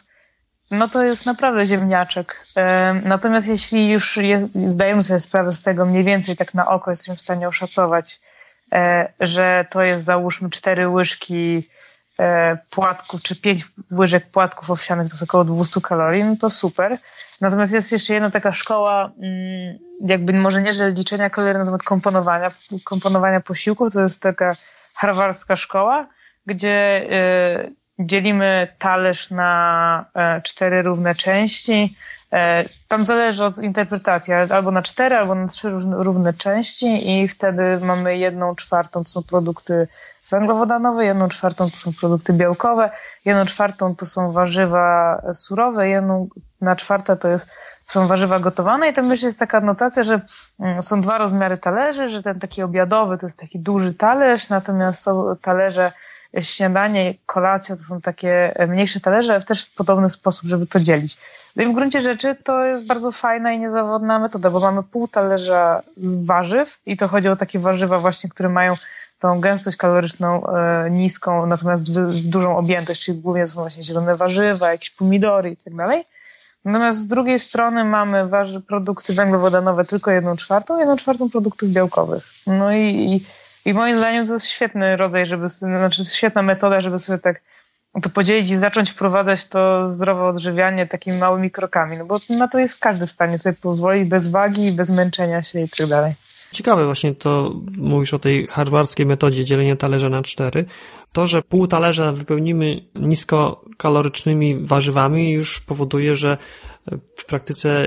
[0.71, 2.47] no to jest naprawdę ziemniaczek.
[3.05, 7.17] Natomiast jeśli już jest, zdajemy sobie sprawę z tego mniej więcej tak na oko, jesteśmy
[7.17, 8.21] w stanie oszacować,
[8.73, 11.69] e, że to jest załóżmy cztery łyżki
[12.71, 16.99] płatków, czy pięć łyżek płatków owsianych, to jest około 200 kalorii, no to super.
[17.41, 22.51] Natomiast jest jeszcze jedna taka szkoła, mm, jakby może nie, że liczenia kalorii, natomiast komponowania,
[22.85, 24.57] komponowania posiłków, to jest taka
[24.95, 26.07] harwarska szkoła,
[26.47, 31.97] gdzie e, dzielimy talerz na e, cztery równe części.
[32.33, 37.79] E, tam zależy od interpretacji, albo na cztery, albo na trzy równe części i wtedy
[37.81, 39.89] mamy jedną czwartą to są produkty
[40.31, 42.91] węglowodanowe, jedną czwartą to są produkty białkowe,
[43.25, 46.29] jedną czwartą to są warzywa surowe, jedną
[46.61, 47.49] na czwartą to jest,
[47.87, 50.21] są warzywa gotowane i tam jeszcze jest taka notacja, że
[50.61, 55.03] mm, są dwa rozmiary talerzy, że ten taki obiadowy to jest taki duży talerz, natomiast
[55.03, 55.93] są talerze
[56.41, 61.17] śniadanie, kolacja to są takie mniejsze talerze, ale też w podobny sposób, żeby to dzielić.
[61.57, 65.09] No i w gruncie rzeczy to jest bardzo fajna i niezawodna metoda, bo mamy pół
[65.09, 68.75] talerza z warzyw i to chodzi o takie warzywa właśnie, które mają
[69.19, 71.93] tą gęstość kaloryczną e, niską, natomiast
[72.29, 76.05] dużą objętość, czyli głównie są właśnie zielone warzywa, jakieś pomidory i tak dalej.
[76.65, 82.25] Natomiast z drugiej strony mamy warzy, produkty węglowodanowe tylko jedną czwartą, jedną czwartą produktów białkowych.
[82.47, 83.25] No i, i,
[83.69, 87.43] i moim zdaniem to jest świetny rodzaj, żeby, znaczy świetna metoda, żeby sobie tak
[88.03, 92.59] to podzielić i zacząć wprowadzać to zdrowe odżywianie takimi małymi krokami, no bo na to
[92.59, 96.15] jest każdy w stanie sobie pozwolić bez wagi, bez męczenia się i tak dalej.
[96.53, 100.65] Ciekawe właśnie to, mówisz o tej harwardzkiej metodzie dzielenia talerza na cztery.
[101.13, 106.39] To, że pół talerza wypełnimy niskokalorycznymi warzywami już powoduje, że
[107.17, 107.87] w praktyce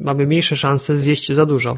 [0.00, 1.76] mamy mniejsze szanse zjeść za dużo.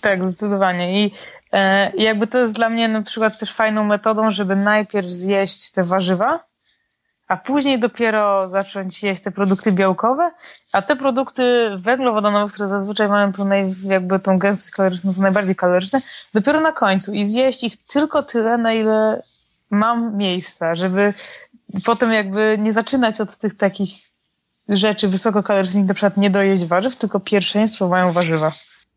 [0.00, 1.04] Tak, zdecydowanie.
[1.04, 1.10] I
[1.54, 5.84] e, jakby to jest dla mnie na przykład też fajną metodą, żeby najpierw zjeść te
[5.84, 6.44] warzywa,
[7.28, 10.30] a później dopiero zacząć jeść te produkty białkowe,
[10.72, 15.56] a te produkty węglowodanowe, które zazwyczaj mają tą, naj, jakby tą gęstość kaloryczną, są najbardziej
[15.56, 16.00] kaloryczne,
[16.34, 19.22] dopiero na końcu i zjeść ich tylko tyle, na ile
[19.70, 21.14] mam miejsca, żeby
[21.84, 23.90] potem jakby nie zaczynać od tych takich
[24.68, 28.52] rzeczy wysokokalorycznych, na przykład nie dojeść warzyw, tylko pierwszeństwo mają warzywa.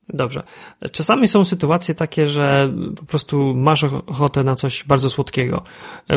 [0.10, 0.44] Dobrze.
[0.92, 5.64] Czasami są sytuacje takie, że po prostu masz ochotę na coś bardzo słodkiego.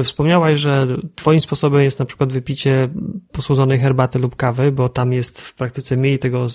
[0.05, 2.89] Wspomniałaś, że twoim sposobem jest na przykład wypicie
[3.33, 6.47] posłodzonej herbaty lub kawy, bo tam jest w praktyce mniej tego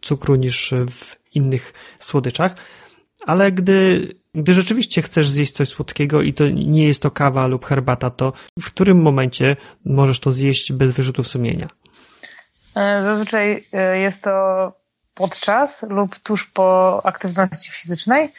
[0.00, 2.54] cukru niż w innych słodyczach.
[3.26, 7.64] Ale gdy, gdy rzeczywiście chcesz zjeść coś słodkiego i to nie jest to kawa lub
[7.64, 11.68] herbata, to w którym momencie możesz to zjeść bez wyrzutów sumienia?
[12.76, 14.30] E, zazwyczaj e, jest to
[15.14, 18.32] podczas lub tuż po aktywności fizycznej.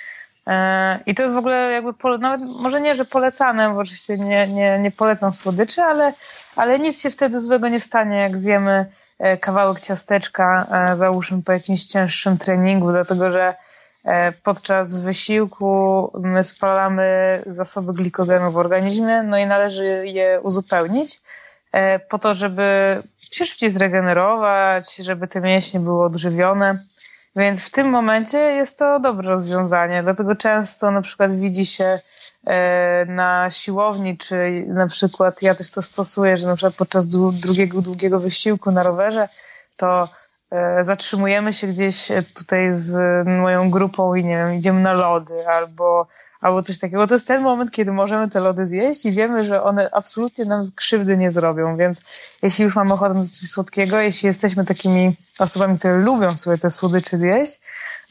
[0.47, 4.47] E, I to jest w ogóle jakby, nawet może nie, że polecane, bo oczywiście nie,
[4.47, 6.13] nie, nie polecam słodyczy, ale,
[6.55, 8.85] ale nic się wtedy złego nie stanie, jak zjemy
[9.19, 13.55] e, kawałek ciasteczka, e, załóżmy po jakimś cięższym treningu, dlatego że
[14.43, 21.21] podczas wysiłku my spalamy zasoby glikogenu w organizmie, no i należy je uzupełnić
[22.09, 26.85] po to, żeby się szybciej zregenerować, żeby te mięśnie były odżywione.
[27.35, 30.03] Więc w tym momencie jest to dobre rozwiązanie.
[30.03, 31.99] Dlatego często na przykład widzi się
[32.47, 37.81] e, na siłowni, czy na przykład ja też to stosuję, że na przykład podczas drugiego,
[37.81, 39.29] długiego wysiłku na rowerze,
[39.77, 40.09] to
[40.51, 46.07] e, zatrzymujemy się gdzieś tutaj z moją grupą i nie wiem, idziemy na lody albo
[46.41, 47.07] albo coś takiego.
[47.07, 50.71] To jest ten moment, kiedy możemy te lody zjeść i wiemy, że one absolutnie nam
[50.75, 52.01] krzywdy nie zrobią, więc
[52.41, 56.71] jeśli już mamy ochotę na coś słodkiego, jeśli jesteśmy takimi osobami, które lubią sobie te
[56.71, 57.59] słodycze zjeść,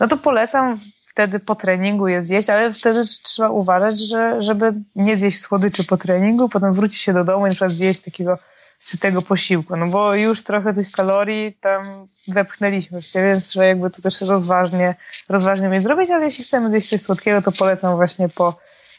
[0.01, 5.16] no to polecam wtedy po treningu je zjeść, ale wtedy trzeba uważać, że, żeby nie
[5.16, 8.38] zjeść słodyczy po treningu, potem wrócić się do domu i na przykład zjeść takiego
[8.81, 13.90] sytego posiłku, no bo już trochę tych kalorii tam wepchnęliśmy w siebie, więc trzeba jakby
[13.90, 14.95] to też rozważnie,
[15.29, 18.59] rozważnie mieć zrobić, ale jeśli chcemy zjeść coś słodkiego, to polecam właśnie po,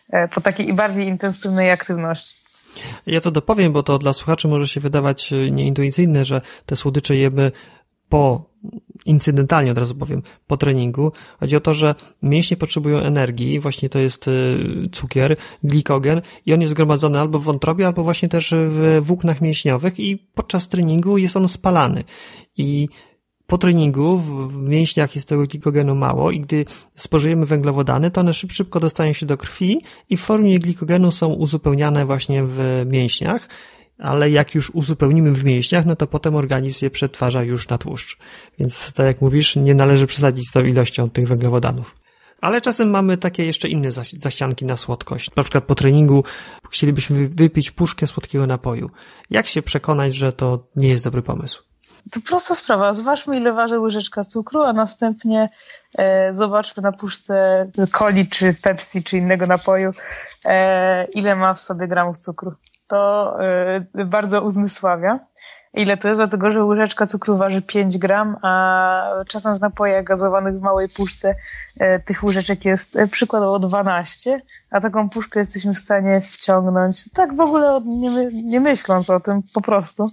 [0.10, 2.36] e, po takiej bardziej intensywnej aktywności.
[3.06, 7.16] Ja to dopowiem, bo to dla słuchaczy może się wydawać e, nieintuicyjne, że te słodycze
[7.16, 7.52] jemy
[8.12, 8.52] po
[9.06, 11.12] incydentalnie od razu powiem, po treningu.
[11.40, 16.62] Chodzi o to, że mięśnie potrzebują energii, właśnie to jest y, cukier, glikogen i on
[16.62, 21.38] jest zgromadzony albo w wątrobie, albo właśnie też w włóknach mięśniowych i podczas treningu jest
[21.38, 22.04] on spalany.
[22.58, 22.90] I
[23.48, 28.80] po treningu w mięśniach jest tego glikogenu mało i gdy spożyjemy węglowodany, to one szybko
[28.80, 33.48] dostają się do krwi i w formie glikogenu są uzupełniane właśnie w mięśniach
[34.02, 38.18] ale jak już uzupełnimy w mięśniach, no to potem organizm je przetwarza już na tłuszcz.
[38.60, 41.96] Więc tak jak mówisz, nie należy przesadzić z tą ilością tych węglowodanów.
[42.42, 45.36] Ale czasem mamy takie jeszcze inne zaścianki na słodkość.
[45.36, 46.24] Na przykład po treningu
[46.72, 48.90] chcielibyśmy wypić puszkę słodkiego napoju.
[49.30, 51.64] Jak się przekonać, że to nie jest dobry pomysł?
[52.12, 52.94] To prosta sprawa.
[52.94, 55.50] Zważmy, ile waży łyżeczka cukru, a następnie
[55.98, 59.94] e, zobaczmy na puszce coli, czy Pepsi, czy innego napoju,
[60.46, 62.54] e, ile ma w sobie gramów cukru
[62.92, 63.38] to
[64.00, 65.20] y, bardzo uzmysławia.
[65.74, 66.20] Ile to jest?
[66.20, 71.36] Dlatego, że łyżeczka cukru waży 5 gram, a czasem w napojach gazowanych w małej puszce
[71.82, 77.36] y, tych łyżeczek jest y, przykładowo 12, a taką puszkę jesteśmy w stanie wciągnąć, tak
[77.36, 80.12] w ogóle nie, nie myśląc o tym, po prostu,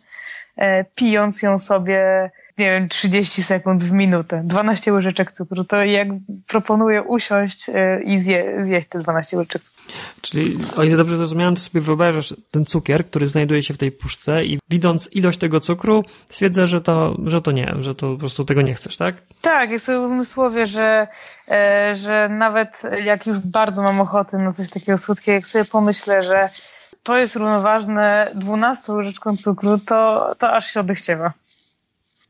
[0.94, 6.08] pijąc ją sobie nie wiem, 30 sekund w minutę, 12 łyżeczek cukru, to jak
[6.46, 9.82] proponuję usiąść e, i zje, zjeść te 12 łyżeczek cukru.
[10.20, 13.92] Czyli, o ile dobrze zrozumiałem, to sobie wyobrażasz ten cukier, który znajduje się w tej
[13.92, 18.18] puszce i widząc ilość tego cukru, stwierdzę, że to, że to nie, że to po
[18.18, 19.14] prostu tego nie chcesz, tak?
[19.42, 21.06] Tak, ja sobie uzmysłowię, że,
[21.50, 26.22] e, że nawet jak już bardzo mam ochotę na coś takiego słodkiego, jak sobie pomyślę,
[26.22, 26.48] że
[27.02, 31.32] to jest równoważne 12 łyżeczką cukru, to, to aż się odechciewa.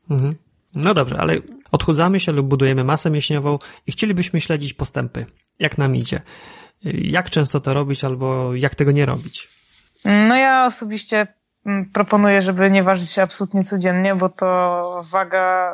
[0.09, 0.35] Mhm.
[0.75, 1.35] No dobrze, ale
[1.71, 5.25] odchudzamy się lub budujemy masę mięśniową i chcielibyśmy śledzić postępy.
[5.59, 6.21] Jak nam idzie?
[6.83, 9.49] Jak często to robić albo jak tego nie robić?
[10.05, 11.27] No ja osobiście
[11.65, 15.73] mm, proponuję, żeby nie ważyć się absolutnie codziennie, bo to waga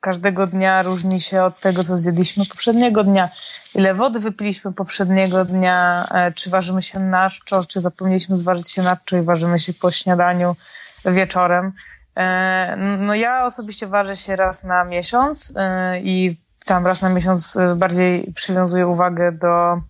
[0.00, 3.28] każdego dnia różni się od tego, co zjedliśmy poprzedniego dnia.
[3.74, 8.82] Ile wody wypiliśmy poprzedniego dnia, e, czy ważymy się na czczo, czy zapomnieliśmy zważyć się
[8.82, 10.56] na czczo i ważymy się po śniadaniu
[11.04, 11.72] wieczorem.
[12.16, 17.58] E, no ja osobiście ważę się raz na miesiąc e, i tam raz na miesiąc
[17.76, 19.80] bardziej przywiązuję uwagę do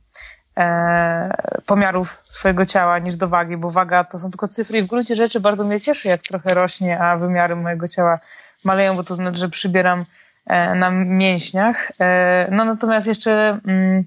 [1.67, 5.14] pomiarów swojego ciała niż do wagi, bo waga to są tylko cyfry i w gruncie
[5.14, 8.19] rzeczy bardzo mnie cieszy, jak trochę rośnie, a wymiary mojego ciała
[8.64, 10.05] maleją, bo to znaczy, że przybieram
[10.74, 11.92] na mięśniach.
[12.00, 14.04] E, no natomiast jeszcze mm,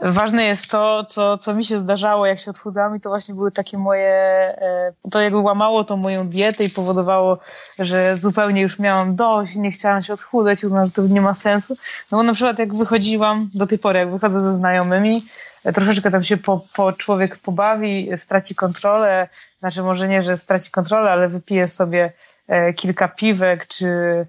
[0.00, 3.52] ważne jest to, co, co mi się zdarzało, jak się odchudzałam i to właśnie były
[3.52, 7.38] takie moje, e, to jakby łamało to moją dietę i powodowało,
[7.78, 11.76] że zupełnie już miałam dość, nie chciałam się odchudzać, uznałam, że to nie ma sensu.
[12.10, 15.26] No bo na przykład jak wychodziłam, do tej pory jak wychodzę ze znajomymi,
[15.74, 19.28] troszeczkę tam się po, po człowiek pobawi, straci kontrolę,
[19.60, 22.12] znaczy może nie, że straci kontrolę, ale wypije sobie
[22.48, 24.26] E, kilka piwek, czy e,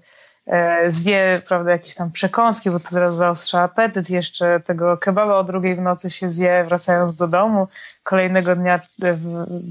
[0.88, 5.76] zje, prawda, jakieś tam przekąski, bo to teraz zaostrza apetyt, jeszcze tego kebaba o drugiej
[5.76, 7.68] w nocy się zje, wracając do domu.
[8.02, 9.18] Kolejnego dnia e,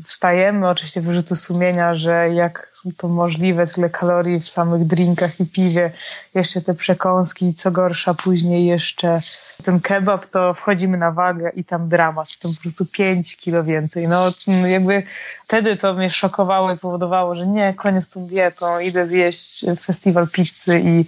[0.06, 5.92] wstajemy, oczywiście wyrzuty sumienia, że jak to możliwe, tyle kalorii w samych drinkach i piwie,
[6.36, 9.22] jeszcze te przekąski, co gorsza, później jeszcze
[9.63, 14.08] ten kebab, to wchodzimy na wagę i tam dramat, tam po prostu 5 kilo więcej.
[14.08, 14.34] No
[14.68, 15.04] jakby
[15.46, 20.82] wtedy to mnie szokowało i powodowało, że nie, koniec tą dietą, idę zjeść festiwal pizzy
[20.86, 21.06] i,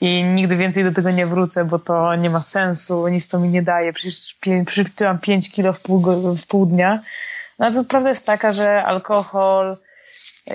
[0.00, 3.48] i nigdy więcej do tego nie wrócę, bo to nie ma sensu, nic to mi
[3.48, 6.02] nie daje, przecież przytyłam 5 kilo w pół,
[6.36, 7.00] w pół dnia.
[7.58, 9.76] No to prawda jest taka, że alkohol,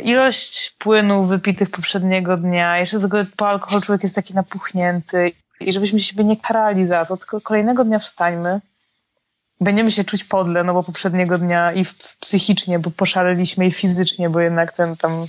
[0.04, 6.00] ilość płynów wypitych poprzedniego dnia, jeszcze tego po alkohol człowiek jest taki napuchnięty i żebyśmy
[6.00, 8.60] siebie nie karali za to, tylko kolejnego dnia wstańmy,
[9.62, 11.86] będziemy się czuć podle, no bo poprzedniego dnia i
[12.20, 15.26] psychicznie, bo poszaleliśmy i fizycznie, bo jednak ten tam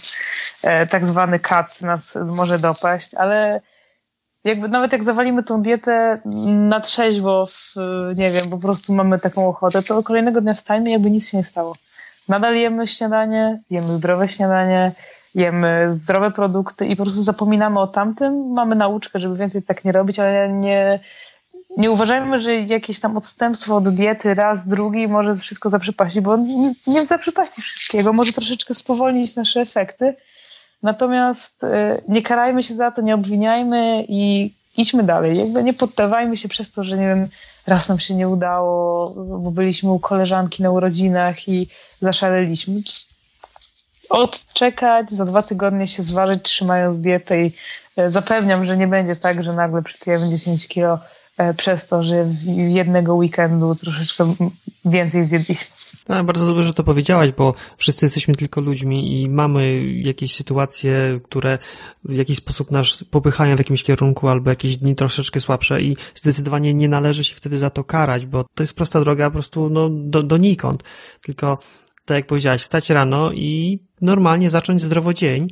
[0.62, 3.60] e, tak zwany kac nas może dopaść, ale
[4.44, 6.20] jakby nawet jak zawalimy tą dietę
[6.68, 7.74] na trzeźwo, w,
[8.16, 11.44] nie wiem, po prostu mamy taką ochotę, to kolejnego dnia wstajmy jakby nic się nie
[11.44, 11.74] stało.
[12.28, 14.92] Nadal jemy śniadanie, jemy zdrowe śniadanie,
[15.34, 18.52] jemy zdrowe produkty i po prostu zapominamy o tamtym.
[18.52, 21.00] Mamy nauczkę, żeby więcej tak nie robić, ale nie,
[21.76, 26.72] nie uważajmy, że jakieś tam odstępstwo od diety raz, drugi może wszystko zaprzepaścić, bo nie,
[26.86, 30.14] nie zaprzepaści wszystkiego, może troszeczkę spowolnić nasze efekty.
[30.82, 35.38] Natomiast y, nie karajmy się za to, nie obwiniajmy i idźmy dalej.
[35.38, 37.28] Jakby nie poddawajmy się przez to, że nie wiem,
[37.66, 41.68] raz nam się nie udało, bo byliśmy u koleżanki na urodzinach i
[42.00, 42.82] zaszaleliśmy
[44.10, 47.52] odczekać, za dwa tygodnie się zważyć, trzymając dietę i
[47.96, 50.98] e, zapewniam, że nie będzie tak, że nagle przytyjemy 10 kilo
[51.38, 54.34] e, przez to, że jednego weekendu troszeczkę
[54.84, 55.66] więcej zjedliśmy.
[56.08, 61.20] No, bardzo dobrze, że to powiedziałaś, bo wszyscy jesteśmy tylko ludźmi i mamy jakieś sytuacje,
[61.24, 61.58] które
[62.04, 66.74] w jakiś sposób nas popychają w jakimś kierunku albo jakieś dni troszeczkę słabsze i zdecydowanie
[66.74, 69.88] nie należy się wtedy za to karać, bo to jest prosta droga po prostu no,
[69.90, 70.82] do, donikąd.
[71.22, 71.58] Tylko
[72.10, 75.48] tak jak powiedziałaś, stać rano i normalnie zacząć zdrowo dzień.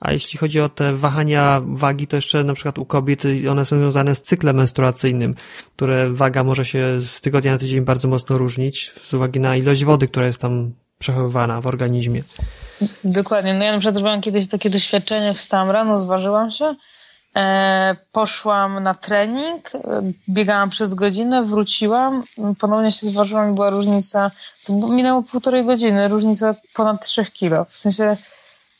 [0.00, 3.78] A jeśli chodzi o te wahania wagi, to jeszcze na przykład u kobiet one są
[3.78, 5.34] związane z cyklem menstruacyjnym,
[5.76, 9.84] które waga może się z tygodnia na tydzień bardzo mocno różnić z uwagi na ilość
[9.84, 12.22] wody, która jest tam przechowywana w organizmie.
[13.04, 13.54] Dokładnie.
[13.54, 16.74] No ja na przykład miałam kiedyś takie doświadczenie, wstałam rano, zważyłam się,
[18.12, 19.80] poszłam na trening, e,
[20.28, 22.24] biegałam przez godzinę, wróciłam,
[22.58, 24.30] ponownie się zważyłam i była różnica,
[24.64, 27.64] to minęło półtorej godziny, różnica ponad 3 kilo.
[27.64, 28.16] W sensie,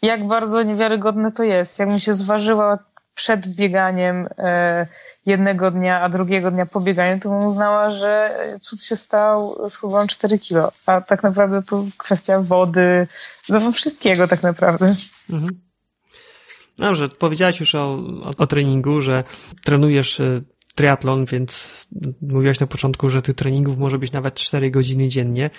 [0.02, 1.78] jak bardzo niewiarygodne to jest.
[1.78, 2.78] Jakbym się zważyła
[3.14, 4.86] przed bieganiem e,
[5.26, 10.08] jednego dnia, a drugiego dnia po bieganiu, to bym uznała, że cud się stał, schowałam
[10.08, 10.72] 4 kilo.
[10.86, 13.06] A tak naprawdę to kwestia wody,
[13.48, 14.94] no wszystkiego tak naprawdę.
[15.30, 15.71] Mhm.
[16.76, 19.24] Dobrze, powiedziałaś już o, o, o treningu, że
[19.64, 20.42] trenujesz e,
[20.74, 21.88] triatlon, więc
[22.22, 25.50] mówiłaś na początku, że tych treningów może być nawet 4 godziny dziennie.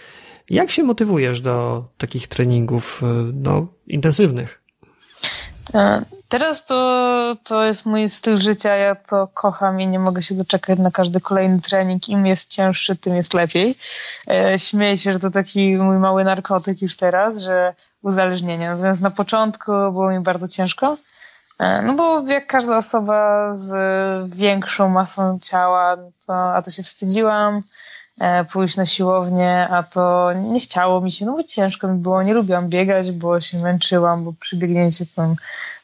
[0.49, 4.63] Jak się motywujesz do takich treningów e, no, intensywnych?
[6.33, 10.35] E, teraz to, to jest mój styl życia, ja to kocham i nie mogę się
[10.35, 12.09] doczekać na każdy kolejny trening.
[12.09, 13.75] Im jest cięższy, tym jest lepiej.
[14.57, 18.69] Śmieję się, że to taki mój mały narkotyk już teraz, że uzależnienie.
[18.69, 20.97] Natomiast na początku było mi bardzo ciężko.
[21.59, 27.55] E, no bo jak każda osoba z większą masą ciała, to, a to się wstydziłam,
[27.57, 27.61] e,
[28.51, 32.33] pójść na siłownię, a to nie chciało mi się, no bo ciężko mi było, nie
[32.33, 35.35] lubiłam biegać, bo się męczyłam, bo przy biegnięciu tam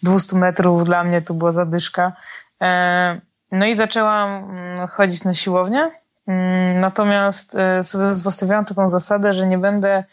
[0.04, 2.14] 200 metrów dla mnie to była zadyszka.
[2.62, 3.22] E,
[3.52, 5.92] no i zaczęłam mm, chodzić na siłownię,
[6.28, 10.04] mm, natomiast sobie postawiłam taką zasadę, że nie będę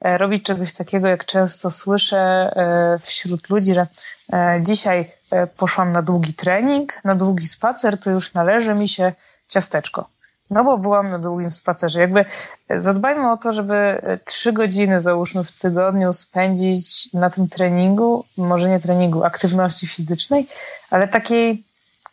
[0.00, 2.52] robić czegoś takiego, jak często słyszę
[3.00, 3.86] wśród ludzi, że
[4.60, 5.12] dzisiaj
[5.56, 9.12] poszłam na długi trening, na długi spacer, to już należy mi się
[9.48, 10.15] ciasteczko.
[10.50, 12.00] No bo byłam na długim spacerze.
[12.00, 12.24] Jakby
[12.78, 18.80] zadbajmy o to, żeby trzy godziny załóżmy w tygodniu spędzić na tym treningu, może nie
[18.80, 20.46] treningu, aktywności fizycznej,
[20.90, 21.64] ale takiej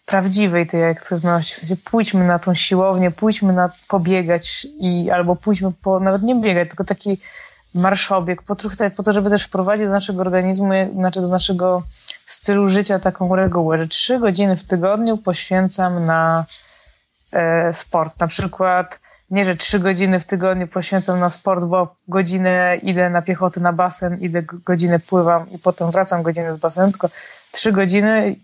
[0.05, 1.55] prawdziwej tej aktywności.
[1.55, 6.35] W sensie pójdźmy na tą siłownię, pójdźmy na pobiegać i albo pójdźmy po, nawet nie
[6.35, 7.17] biegać, tylko taki
[7.73, 8.55] marszobieg, po,
[8.95, 11.83] po to, żeby też wprowadzić do naszego organizmu, znaczy do naszego
[12.25, 16.72] stylu życia taką regułę, że trzy godziny w tygodniu poświęcam na e,
[17.71, 18.19] sport.
[18.19, 23.21] Na przykład nie, że trzy godziny w tygodniu poświęcam na sport, bo godzinę idę na
[23.21, 27.09] piechotę na basen, idę godzinę pływam i potem wracam godzinę z basenu, tylko
[27.51, 28.35] trzy godziny,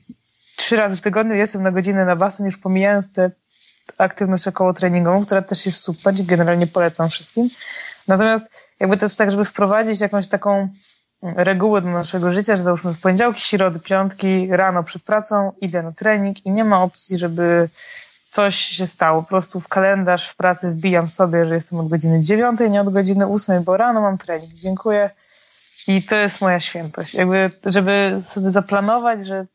[0.56, 3.32] trzy razy w tygodniu jestem na godzinę na basen, już pomijając tę
[3.98, 7.50] aktywność około treningową, która też jest super i generalnie polecam wszystkim.
[8.08, 10.70] Natomiast jakby też tak, żeby wprowadzić jakąś taką
[11.22, 15.92] reguły do naszego życia, że załóżmy w poniedziałki, środy, piątki, rano przed pracą idę na
[15.92, 17.70] trening i nie ma opcji, żeby
[18.30, 19.22] coś się stało.
[19.24, 22.94] Po prostu w kalendarz w pracy wbijam sobie, że jestem od godziny dziewiątej, nie od
[22.94, 24.54] godziny ósmej, bo rano mam trening.
[24.54, 25.10] Dziękuję.
[25.88, 27.14] I to jest moja świętość.
[27.14, 29.46] Jakby, żeby sobie zaplanować, że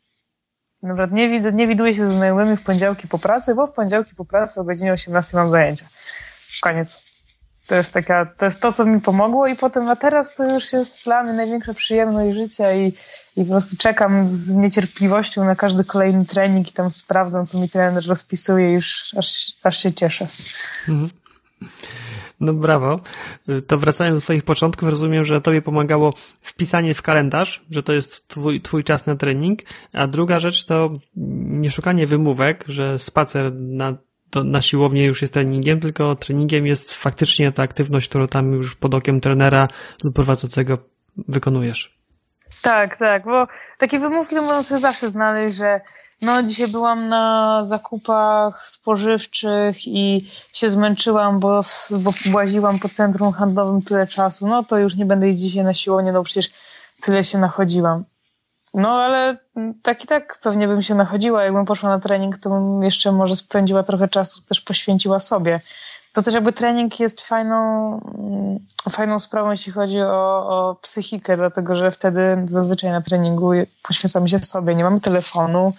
[0.82, 4.14] naprawdę nie widzę, nie widuję się ze znajomymi w poniedziałki po pracy, bo w poniedziałki
[4.14, 5.86] po pracy o godzinie 18 mam zajęcia.
[6.62, 7.13] Koniec.
[7.66, 10.72] To jest taka, to jest to, co mi pomogło i potem, a teraz to już
[10.72, 12.92] jest dla mnie największa przyjemność życia i,
[13.36, 17.68] i po prostu czekam z niecierpliwością na każdy kolejny trening i tam sprawdzam, co mi
[17.68, 20.26] trener rozpisuje już aż, aż się cieszę.
[20.88, 21.10] Mhm.
[22.40, 23.00] No brawo.
[23.66, 26.12] To wracając do Twoich początków, rozumiem, że Tobie pomagało
[26.42, 29.62] wpisanie w kalendarz, że to jest twój, twój czas na trening,
[29.92, 33.96] a druga rzecz to nie szukanie wymówek, że spacer na
[34.34, 38.76] to na siłownię już jest treningiem, tylko treningiem jest faktycznie ta aktywność, którą tam już
[38.76, 39.68] pod okiem trenera
[40.04, 40.78] lub prowadzącego
[41.28, 41.98] wykonujesz.
[42.62, 43.46] Tak, tak, bo
[43.78, 45.80] takie wymówki to można sobie zawsze znaleźć, że
[46.22, 51.60] no dzisiaj byłam na zakupach spożywczych i się zmęczyłam, bo,
[51.90, 55.74] bo łaziłam po centrum handlowym tyle czasu, no to już nie będę iść dzisiaj na
[55.74, 56.50] siłownię, no przecież
[57.00, 58.04] tyle się nachodziłam.
[58.74, 59.36] No ale
[59.82, 61.44] tak i tak pewnie bym się nachodziła.
[61.44, 65.60] Jakbym poszła na trening, to bym jeszcze może spędziła trochę czasu, też poświęciła sobie.
[66.12, 68.00] To też jakby trening jest fajną,
[68.90, 73.50] fajną sprawą, jeśli chodzi o, o psychikę, dlatego że wtedy zazwyczaj na treningu
[73.82, 74.74] poświęcamy się sobie.
[74.74, 75.72] Nie mamy telefonu,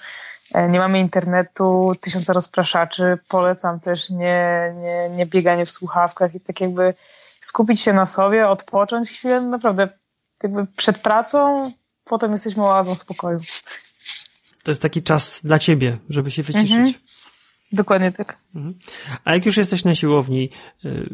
[0.53, 3.17] e, nie mamy internetu, tysiąca rozpraszaczy.
[3.27, 6.93] Polecam też nie, nie, nie bieganie w słuchawkach i tak jakby
[7.39, 9.41] skupić się na sobie, odpocząć chwilę.
[9.41, 9.87] Naprawdę
[10.43, 11.71] jakby przed pracą
[12.05, 13.39] potem jesteśmy oazą spokoju.
[14.63, 16.71] To jest taki czas dla ciebie, żeby się wyciszyć.
[16.71, 16.93] Mhm.
[17.71, 18.37] Dokładnie tak.
[18.55, 18.79] Mhm.
[19.25, 20.49] A jak już jesteś na siłowni,
[20.85, 21.09] y,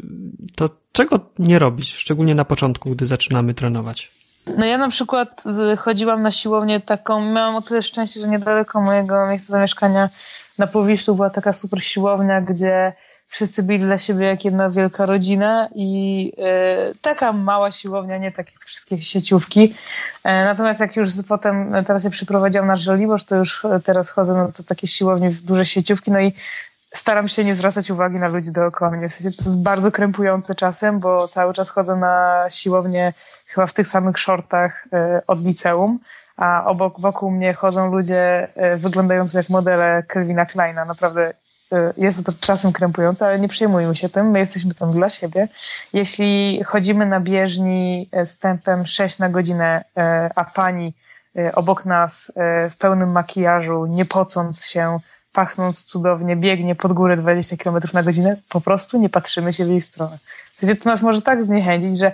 [0.54, 4.10] to czego nie robisz, szczególnie na początku, gdy zaczynamy trenować?
[4.56, 5.44] No ja na przykład
[5.78, 10.10] chodziłam na siłownię taką, miałam o tyle szczęście, że niedaleko mojego miejsca zamieszkania
[10.58, 12.92] na Powiślu była taka super siłownia, gdzie
[13.32, 16.32] wszyscy byli dla siebie jak jedna wielka rodzina i
[16.92, 19.74] y, taka mała siłownia, nie takie wszystkie sieciówki.
[20.24, 24.52] E, natomiast jak już potem, teraz się przyprowadziłam na Żoliborz, to już teraz chodzę na
[24.52, 26.32] to takie siłownie duże sieciówki, no i
[26.94, 29.08] staram się nie zwracać uwagi na ludzi dookoła mnie.
[29.08, 33.12] W sensie to jest bardzo krępujące czasem, bo cały czas chodzę na siłownię
[33.46, 35.98] chyba w tych samych shortach y, od liceum,
[36.36, 40.84] a obok, wokół mnie chodzą ludzie y, wyglądający jak modele Kelvina Kleina.
[40.84, 41.34] Naprawdę
[41.96, 44.30] jest to czasem krępujące, ale nie przejmujmy się tym.
[44.30, 45.48] My jesteśmy tam dla siebie.
[45.92, 50.00] Jeśli chodzimy na bieżni y, z tempem 6 na godzinę, y,
[50.34, 50.94] a pani
[51.54, 52.32] obok nas
[52.70, 54.98] w pełnym makijażu, nie pocąc się,
[55.32, 59.68] pachnąc cudownie, biegnie pod górę 20 km na godzinę, po prostu nie patrzymy się w
[59.68, 60.18] jej stronę.
[60.54, 62.12] W sensie to nas może tak zniechęcić, że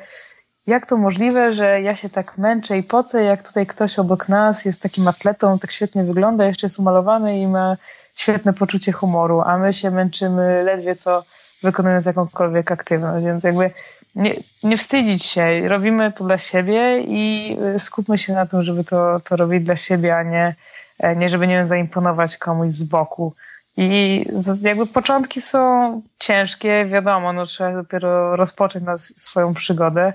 [0.67, 4.65] jak to możliwe, że ja się tak męczę i pocę, jak tutaj ktoś obok nas
[4.65, 7.77] jest takim atletą, tak świetnie wygląda, jeszcze jest umalowany i ma
[8.19, 11.25] świetne poczucie humoru, a my się męczymy ledwie co
[11.63, 13.71] wykonując jakąkolwiek aktywność, więc jakby
[14.15, 18.85] nie, nie wstydzić się, robimy to dla siebie i y, skupmy się na tym, żeby
[18.85, 20.55] to, to robić dla siebie, a nie,
[20.99, 23.35] e, nie żeby, nie wiem, zaimponować komuś z boku.
[23.77, 24.25] I
[24.63, 30.13] jakby początki są ciężkie, wiadomo, no trzeba dopiero rozpocząć swoją przygodę,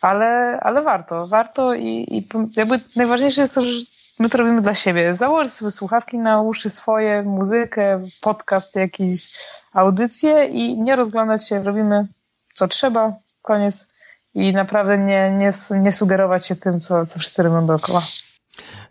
[0.00, 3.70] ale, ale warto, warto i, i jakby najważniejsze jest to, że
[4.18, 5.14] my to robimy dla siebie.
[5.14, 9.32] Założyć sobie słuchawki na uszy swoje, muzykę, podcast, jakieś
[9.72, 12.06] audycje i nie rozglądać się, robimy
[12.54, 13.12] co trzeba,
[13.42, 13.88] koniec
[14.34, 15.50] i naprawdę nie, nie,
[15.80, 18.06] nie sugerować się tym, co, co wszyscy robią dookoła.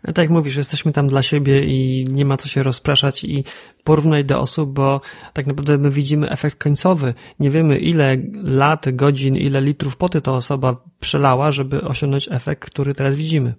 [0.02, 3.44] Tak jak mówisz, jesteśmy tam dla siebie i nie ma co się rozpraszać i
[3.84, 5.00] porównać do osób, bo
[5.32, 7.14] tak naprawdę my widzimy efekt końcowy.
[7.40, 12.94] Nie wiemy ile lat, godzin, ile litrów poty ta osoba przelała, żeby osiągnąć efekt, który
[12.94, 13.54] teraz widzimy.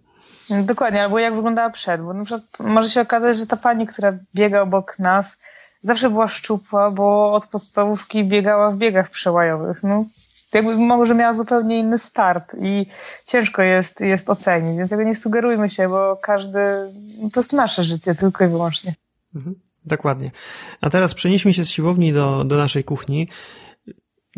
[0.50, 4.14] Dokładnie, albo jak wyglądała przed, bo na przykład może się okazać, że ta pani, która
[4.36, 5.38] biega obok nas,
[5.82, 9.84] zawsze była szczupła, bo od podstawówki biegała w biegach przełajowych.
[9.84, 10.06] No,
[10.54, 12.86] jakby może miała zupełnie inny start i
[13.26, 16.60] ciężko jest, jest ocenić, więc jakby nie sugerujmy się, bo każdy,
[17.22, 18.93] no to jest nasze życie tylko i wyłącznie.
[19.36, 20.32] Mhm, dokładnie.
[20.82, 23.28] A teraz przenieśmy się z siłowni do, do naszej kuchni.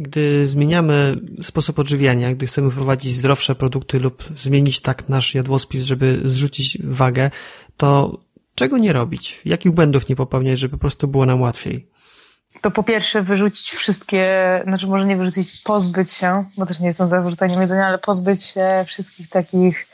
[0.02, 6.22] Gdy zmieniamy sposób odżywiania, gdy chcemy wprowadzić zdrowsze produkty lub zmienić tak nasz jadłospis, żeby
[6.26, 7.32] zrzucić wagę,
[7.78, 8.20] to
[8.56, 9.42] czego nie robić?
[9.46, 11.92] Jakich błędów nie popełniać, żeby po prostu było nam łatwiej?
[12.62, 14.28] to po pierwsze wyrzucić wszystkie,
[14.68, 18.44] znaczy może nie wyrzucić, pozbyć się, bo też nie jestem za wyrzucaniem jedzenia, ale pozbyć
[18.44, 19.88] się wszystkich takich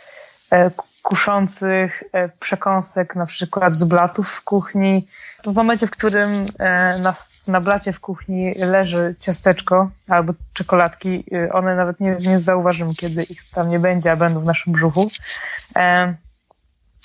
[0.51, 5.07] e, kuszących e, przekąsek, na przykład z blatów w kuchni.
[5.47, 7.13] W momencie, w którym e, na,
[7.47, 13.49] na blacie w kuchni leży ciasteczko albo czekoladki, one nawet nie, nie zauważymy, kiedy ich
[13.49, 15.11] tam nie będzie, a będą w naszym brzuchu.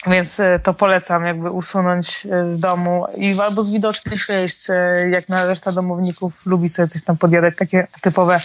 [0.07, 5.09] Więc e, to polecam jakby usunąć e, z domu i albo z widocznych miejsc, e,
[5.11, 8.41] jak na reszta domowników lubi sobie coś tam podjadać, takie typowe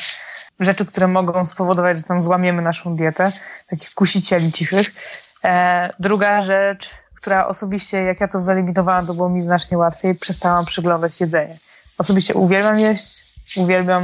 [0.59, 3.31] rzeczy, które mogą spowodować, że tam złamiemy naszą dietę,
[3.69, 4.91] takich kusicieli cichych.
[5.99, 11.21] druga rzecz, która osobiście, jak ja to wyeliminowałam, to było mi znacznie łatwiej, przestałam przyglądać
[11.21, 11.57] jedzenie.
[11.97, 14.03] Osobiście uwielbiam jeść, uwielbiam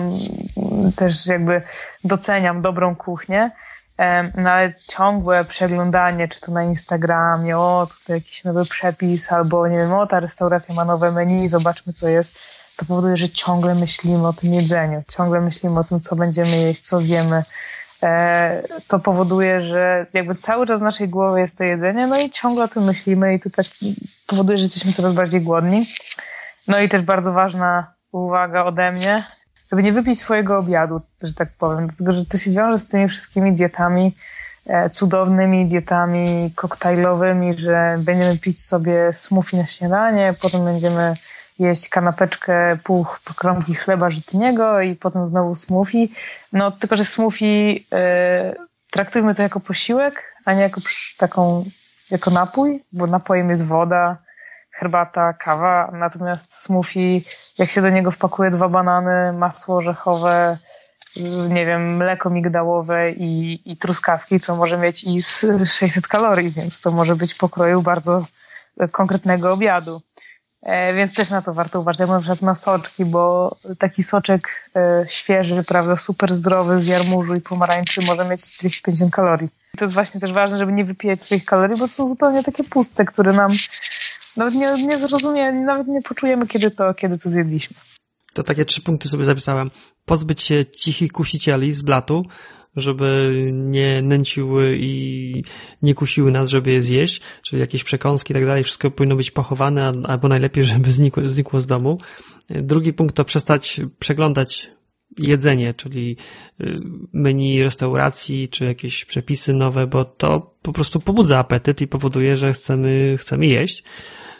[0.57, 1.61] mm, też jakby
[2.03, 3.51] doceniam dobrą kuchnię,
[4.37, 9.77] no ale ciągłe przeglądanie, czy to na Instagramie, o tutaj jakiś nowy przepis, albo nie
[9.77, 12.39] wiem, o ta restauracja ma nowe menu, zobaczmy co jest,
[12.77, 16.81] to powoduje, że ciągle myślimy o tym jedzeniu, ciągle myślimy o tym, co będziemy jeść,
[16.81, 17.43] co zjemy.
[18.03, 22.29] E, to powoduje, że jakby cały czas w naszej głowie jest to jedzenie, no i
[22.29, 23.65] ciągle o tym myślimy i to tak
[24.27, 25.87] powoduje, że jesteśmy coraz bardziej głodni.
[26.67, 29.25] No i też bardzo ważna uwaga ode mnie,
[29.71, 33.07] żeby nie wypić swojego obiadu, że tak powiem, dlatego że to się wiąże z tymi
[33.07, 34.15] wszystkimi dietami,
[34.67, 41.15] e, cudownymi dietami koktajlowymi, że będziemy pić sobie smoothie na śniadanie, potem będziemy
[41.59, 46.07] jeść kanapeczkę pół kromki chleba żytniego i potem znowu smoothie.
[46.53, 48.55] No tylko, że smoothie e,
[48.91, 50.81] traktujmy to jako posiłek, a nie jako
[51.17, 51.65] taką,
[52.11, 54.17] jako napój, bo napojem jest woda,
[54.71, 57.21] herbata, kawa, natomiast smoothie,
[57.57, 60.57] jak się do niego wpakuje dwa banany, masło orzechowe,
[61.49, 65.23] nie wiem, mleko migdałowe i, i truskawki, to może mieć i
[65.65, 68.25] 600 kalorii, więc to może być pokroju bardzo
[68.91, 70.01] konkretnego obiadu.
[70.63, 75.05] E, więc też na to warto uważać, na przykład na soczki, bo taki soczek e,
[75.07, 79.49] świeży, prawda, super zdrowy z jarmużu i pomarańczy może mieć 250 kalorii.
[79.77, 82.63] to jest właśnie też ważne, żeby nie wypijać swoich kalorii, bo to są zupełnie takie
[82.63, 83.51] puste, które nam
[84.37, 87.77] nawet nie, nie zrozumie, nawet nie poczujemy, kiedy to, kiedy to zjedliśmy.
[88.33, 89.71] To takie trzy punkty sobie zapisałem.
[90.05, 92.23] Pozbyć się cichych kusicieli z blatu,
[92.75, 95.43] żeby nie nęciły i
[95.81, 99.31] nie kusiły nas, żeby je zjeść, czyli jakieś przekąski i tak dalej, wszystko powinno być
[99.31, 101.97] pochowane, albo najlepiej, żeby znikło, znikło z domu.
[102.49, 104.71] Drugi punkt to przestać przeglądać
[105.19, 106.17] jedzenie, czyli
[106.61, 106.79] y,
[107.13, 112.53] menu restauracji, czy jakieś przepisy nowe, bo to po prostu pobudza apetyt i powoduje, że
[112.53, 113.83] chcemy, chcemy jeść.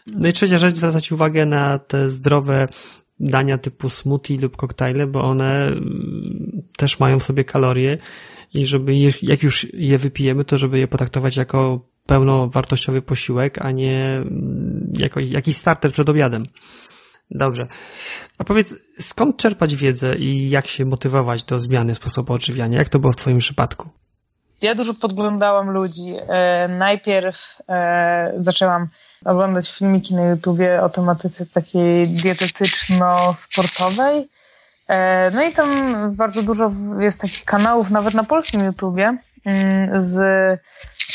[0.08, 2.68] No i trzecia rzecz, zwracać uwagę na te zdrowe
[3.20, 7.98] dania typu smoothie lub koktajle, bo one mm, też mają w sobie kalorie
[8.54, 13.72] i żeby je, jak już je wypijemy, to żeby je potraktować jako pełnowartościowy posiłek, a
[13.72, 16.44] nie mm, jako jakiś starter przed obiadem.
[17.32, 17.68] Dobrze.
[18.38, 22.78] A powiedz, skąd czerpać wiedzę i jak się motywować do zmiany sposobu odżywiania?
[22.78, 23.90] Jak to było w Twoim przypadku?
[24.62, 26.16] Ja dużo podglądałam ludzi.
[26.28, 28.88] E, najpierw e, zaczęłam
[29.26, 34.28] oglądać filmiki na YouTubie o tematyce takiej dietetyczno-sportowej.
[34.88, 39.18] E, no i tam bardzo dużo jest takich kanałów, nawet na polskim YouTubie,
[39.96, 40.20] z,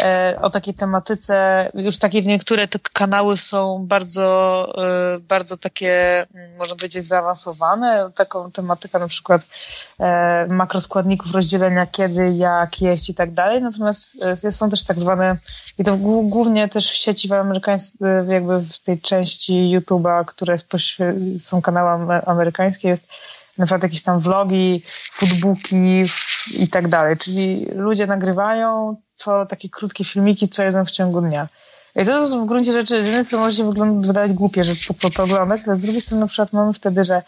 [0.01, 4.29] e, o takiej tematyce, już takie niektóre te kanały są bardzo,
[5.16, 8.11] e, bardzo takie, mm, można powiedzieć, zaawansowane.
[8.14, 9.43] Taką tematykę na przykład
[10.49, 13.62] makroskładników, rozdzielenia kiedy, jak jeść i tak dalej.
[13.62, 14.18] Natomiast
[14.51, 15.37] są też tak zwane,
[15.79, 20.57] i to głównie też w sieci amerykańskiej, jakby w tej części YouTube'a, które
[21.39, 23.09] są kanały amerykańskie, jest
[23.59, 24.83] na przykład jakieś tam vlogi,
[25.13, 26.05] foodbooki
[26.59, 27.17] i tak dalej.
[27.17, 31.49] Czyli ludzie nagrywają co takie krótkie filmiki, co jedzą w ciągu dnia.
[31.97, 34.95] I to jest w gruncie rzeczy, z jednej strony może się wydawać głupie, że po
[34.95, 37.23] co to oglądać, ale z drugiej strony na przykład mamy wtedy, że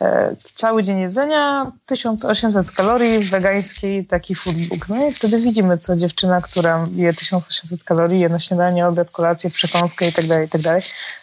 [0.00, 4.88] e, cały dzień jedzenia, 1800 kalorii, wegański taki foodbook.
[4.88, 9.50] No i wtedy widzimy, co dziewczyna, która je 1800 kalorii, je na śniadanie, obiad, kolację,
[9.50, 10.82] przekąskę i tak dalej, i tak.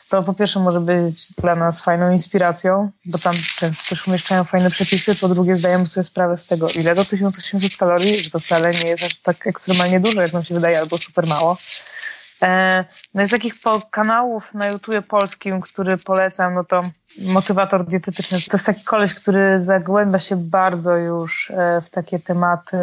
[0.10, 4.70] To po pierwsze może być dla nas fajną inspiracją, bo tam często też umieszczają fajne
[4.70, 8.72] przepisy, po drugie zdajemy sobie sprawę z tego, ile to 1800 kalorii, że to wcale
[8.72, 11.58] nie jest aż tak ekstremalnie dużo, jak nam się wydaje, albo super mało.
[12.44, 13.56] E, no z takich
[13.92, 16.90] kanałów na YouTube polskim, który polecam, no to
[17.22, 18.38] motywator dietetyczny.
[18.38, 22.78] To jest taki koleś, który zagłębia się bardzo już e, w takie tematy,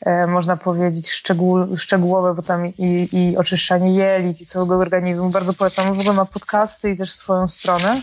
[0.00, 5.30] e, można powiedzieć, szczegół, szczegółowe, bo tam i, i oczyszczanie jelit i całego organizmu.
[5.30, 5.88] Bardzo polecam.
[5.94, 8.00] W ogóle ma podcasty i też swoją stronę.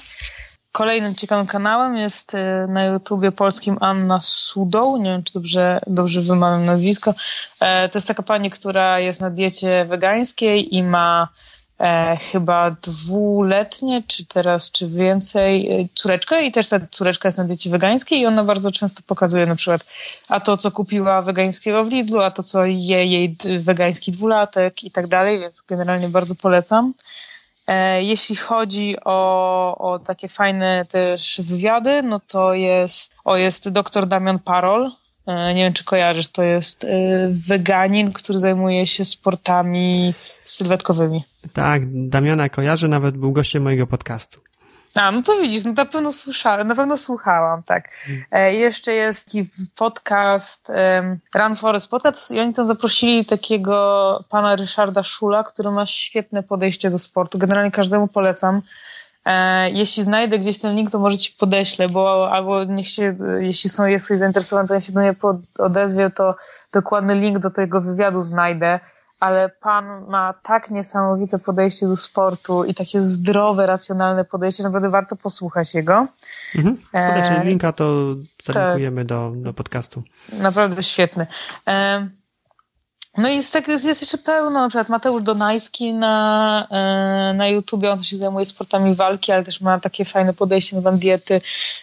[0.72, 2.38] Kolejnym ciekawym kanałem jest y,
[2.70, 4.98] na YouTubie polskim Anna Sudoł.
[4.98, 7.14] Nie wiem, czy dobrze, dobrze wymawiam nazwisko.
[7.60, 11.28] E, to jest taka pani, która jest na diecie wegańskiej i ma
[11.80, 17.46] e, chyba dwuletnie, czy teraz, czy więcej, e, córeczkę i też ta córeczka jest na
[17.46, 19.86] diecie wegańskiej i ona bardzo często pokazuje na przykład
[20.28, 24.92] a to, co kupiła wegańskiego w Lidlu, a to, co je jej wegański dwulatek i
[24.92, 26.94] tak dalej, więc generalnie bardzo polecam.
[27.68, 34.08] E, jeśli chodzi o, o takie fajne też wywiady, no to jest, o, jest dr
[34.08, 34.92] Damian Parol.
[35.28, 36.88] E, nie wiem, czy kojarzysz, to jest e,
[37.48, 41.24] weganin, który zajmuje się sportami sylwetkowymi.
[41.54, 44.40] Tak, Damiana kojarzę, nawet był gościem mojego podcastu.
[44.96, 47.90] A, no to widzisz, no na pewno słyszałam, na pewno słuchałam, tak.
[48.32, 54.56] E, jeszcze jest taki podcast um, Run Forest Podcast i oni tam zaprosili takiego pana
[54.56, 57.38] Ryszarda Szula, który ma świetne podejście do sportu.
[57.38, 58.62] Generalnie każdemu polecam.
[59.26, 63.70] E, jeśli znajdę gdzieś ten link, to może ci podeślę, bo albo niech się, jeśli
[63.70, 65.16] są, jesteś zainteresowany, to ja się do mnie
[65.58, 66.36] odezwie, to
[66.74, 68.80] dokładny link do tego wywiadu znajdę
[69.22, 75.16] ale pan ma tak niesamowite podejście do sportu i takie zdrowe, racjonalne podejście, naprawdę warto
[75.16, 76.08] posłuchać jego.
[76.56, 76.78] Mhm.
[76.92, 80.04] Podajcie e, linka, to zalinkujemy do, do podcastu.
[80.34, 81.28] Naprawdę świetny.
[81.68, 82.08] E,
[83.18, 87.48] no i jest, tak, jest, jest jeszcze pełno, na przykład Mateusz Donajski na, e, na
[87.48, 91.42] YouTubie, on się zajmuje sportami walki, ale też ma takie fajne podejście do diety.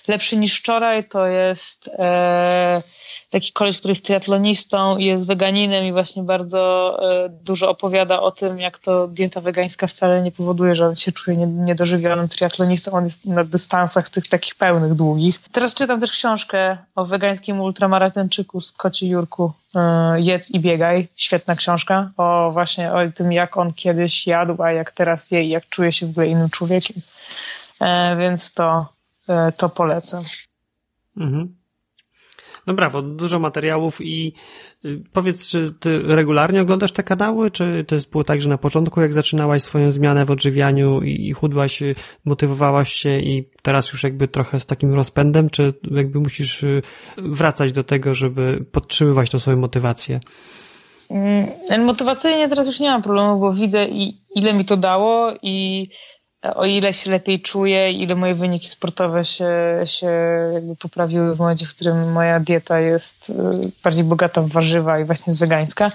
[0.09, 1.91] Lepszy niż wczoraj to jest...
[1.99, 2.83] E,
[3.31, 6.93] taki koleś, który jest triatlonistą i jest weganinem i właśnie bardzo
[7.25, 11.13] e, dużo opowiada o tym, jak to dieta wegańska wcale nie powoduje, że on się
[11.13, 12.93] czuje niedożywionym triatlonistą.
[12.93, 15.41] On jest na dystansach tych takich pełnych, długich.
[15.53, 21.09] Teraz czytam też książkę o wegańskim ultramaratończyku z Koci Jurku e, Jedz i biegaj.
[21.17, 25.49] Świetna książka o właśnie o tym, jak on kiedyś jadł, a jak teraz je i
[25.49, 26.97] jak czuje się w ogóle innym człowiekiem.
[27.81, 28.87] E, więc to,
[29.57, 30.25] to polecam.
[31.17, 31.58] Mhm.
[32.69, 34.33] No brawo, dużo materiałów i
[34.85, 39.01] y, powiedz, czy ty regularnie oglądasz te kanały, czy to było tak, że na początku
[39.01, 41.95] jak zaczynałaś swoją zmianę w odżywianiu i, i chudłaś, y,
[42.25, 46.83] motywowałaś się i teraz już jakby trochę z takim rozpędem, czy jakby musisz y,
[47.17, 50.21] wracać do tego, żeby podtrzymywać tą swoją motywację?
[51.11, 53.87] Mm, motywacyjnie teraz już nie mam problemu, bo widzę
[54.35, 55.87] ile mi to dało i
[56.55, 59.49] o ile się lepiej czuję, ile moje wyniki sportowe się,
[59.85, 60.11] się
[60.55, 63.35] jakby poprawiły w momencie, w którym moja dieta jest y,
[63.85, 65.91] bardziej bogata w warzywa i właśnie jest wegańska.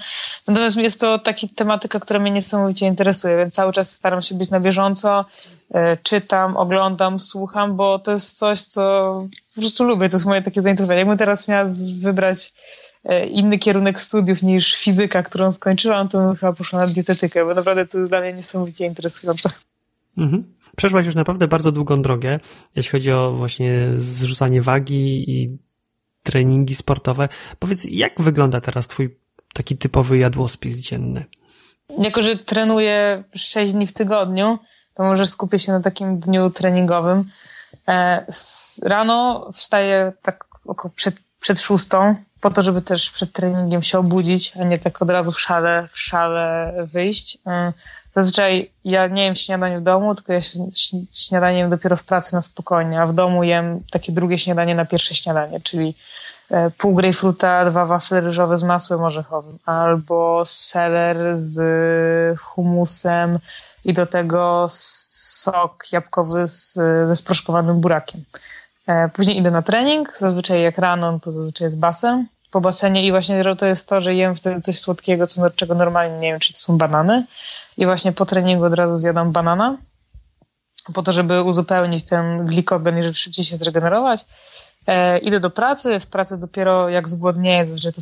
[0.46, 4.50] Natomiast jest to taka tematyka, która mnie niesamowicie interesuje, więc cały czas staram się być
[4.50, 5.24] na bieżąco,
[5.70, 8.82] y, czytam, oglądam, słucham, bo to jest coś, co
[9.54, 10.98] po prostu lubię, to jest moje takie zainteresowanie.
[10.98, 11.64] Jakbym teraz miała
[12.00, 12.52] wybrać
[13.10, 17.54] y, inny kierunek studiów niż fizyka, którą skończyłam, to bym chyba poszła na dietetykę, bo
[17.54, 19.50] naprawdę to jest dla mnie niesamowicie interesujące.
[20.18, 20.54] Mhm.
[20.76, 22.40] Przeszłaś już naprawdę bardzo długą drogę,
[22.76, 25.58] jeśli chodzi o właśnie zrzucanie wagi i
[26.22, 27.28] treningi sportowe.
[27.58, 29.16] Powiedz, jak wygląda teraz twój
[29.54, 31.24] taki typowy jadłospis dzienny?
[31.98, 34.58] Jako, że trenuję 6 dni w tygodniu,
[34.94, 37.24] to może skupię się na takim dniu treningowym.
[37.88, 38.26] E,
[38.82, 44.52] rano wstaję tak około przed, przed szóstą, po to, żeby też przed treningiem się obudzić,
[44.60, 47.38] a nie tak od razu w szale, w szale wyjść.
[48.16, 50.40] Zazwyczaj ja nie jem śniadanie w domu, tylko ja
[51.12, 54.84] śniadanie jem dopiero w pracy na spokojnie, a w domu jem takie drugie śniadanie na
[54.84, 55.94] pierwsze śniadanie, czyli
[56.50, 63.38] e, pół grejpfruta, dwa wafle ryżowe z masłem orzechowym, albo seler z humusem
[63.84, 66.72] i do tego sok jabłkowy z,
[67.08, 68.24] ze sproszkowanym burakiem.
[68.86, 72.26] E, później idę na trening, zazwyczaj jak rano, to zazwyczaj jest basen.
[72.50, 76.18] Po basenie i właśnie to jest to, że jem wtedy coś słodkiego, co, czego normalnie
[76.18, 77.24] nie wiem, czy to są banany
[77.78, 79.76] i właśnie po treningu od razu zjadam banana,
[80.94, 84.24] po to, żeby uzupełnić ten glikogen i żeby szybciej się zregenerować.
[84.86, 88.00] E, idę do pracy, w pracy dopiero jak zgłodnieję, że to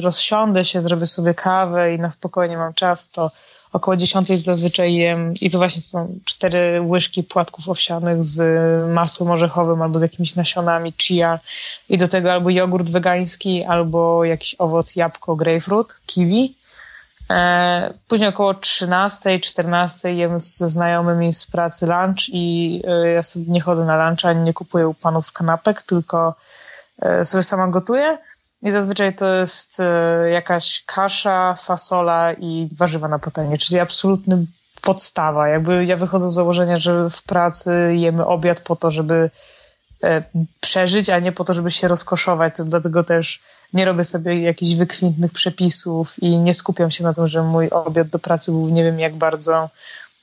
[0.00, 3.30] rozsiądę się, zrobię sobie kawę i na spokojnie mam czas, to
[3.72, 8.40] około 10 zazwyczaj jem i to właśnie są cztery łyżki płatków owsianych z
[8.92, 11.38] masłem orzechowym albo z jakimiś nasionami chia
[11.88, 16.54] i do tego albo jogurt wegański, albo jakiś owoc, jabłko, grapefruit, kiwi.
[17.30, 23.44] E, później około 13, 14 jem ze znajomymi z pracy lunch i e, ja sobie
[23.48, 26.34] nie chodzę na lunch, ani nie kupuję u panów kanapek, tylko
[27.02, 28.18] e, sobie sama gotuję.
[28.62, 29.82] I zazwyczaj to jest
[30.32, 34.46] jakaś kasza, fasola i warzywa na patelni, czyli absolutny
[34.82, 35.48] podstawa.
[35.48, 39.30] Jakby ja wychodzę z założenia, że w pracy jemy obiad po to, żeby
[40.60, 42.54] przeżyć, a nie po to, żeby się rozkoszować.
[42.64, 43.40] Dlatego też
[43.72, 48.08] nie robię sobie jakichś wykwintnych przepisów i nie skupiam się na tym, że mój obiad
[48.08, 49.70] do pracy był nie wiem jak bardzo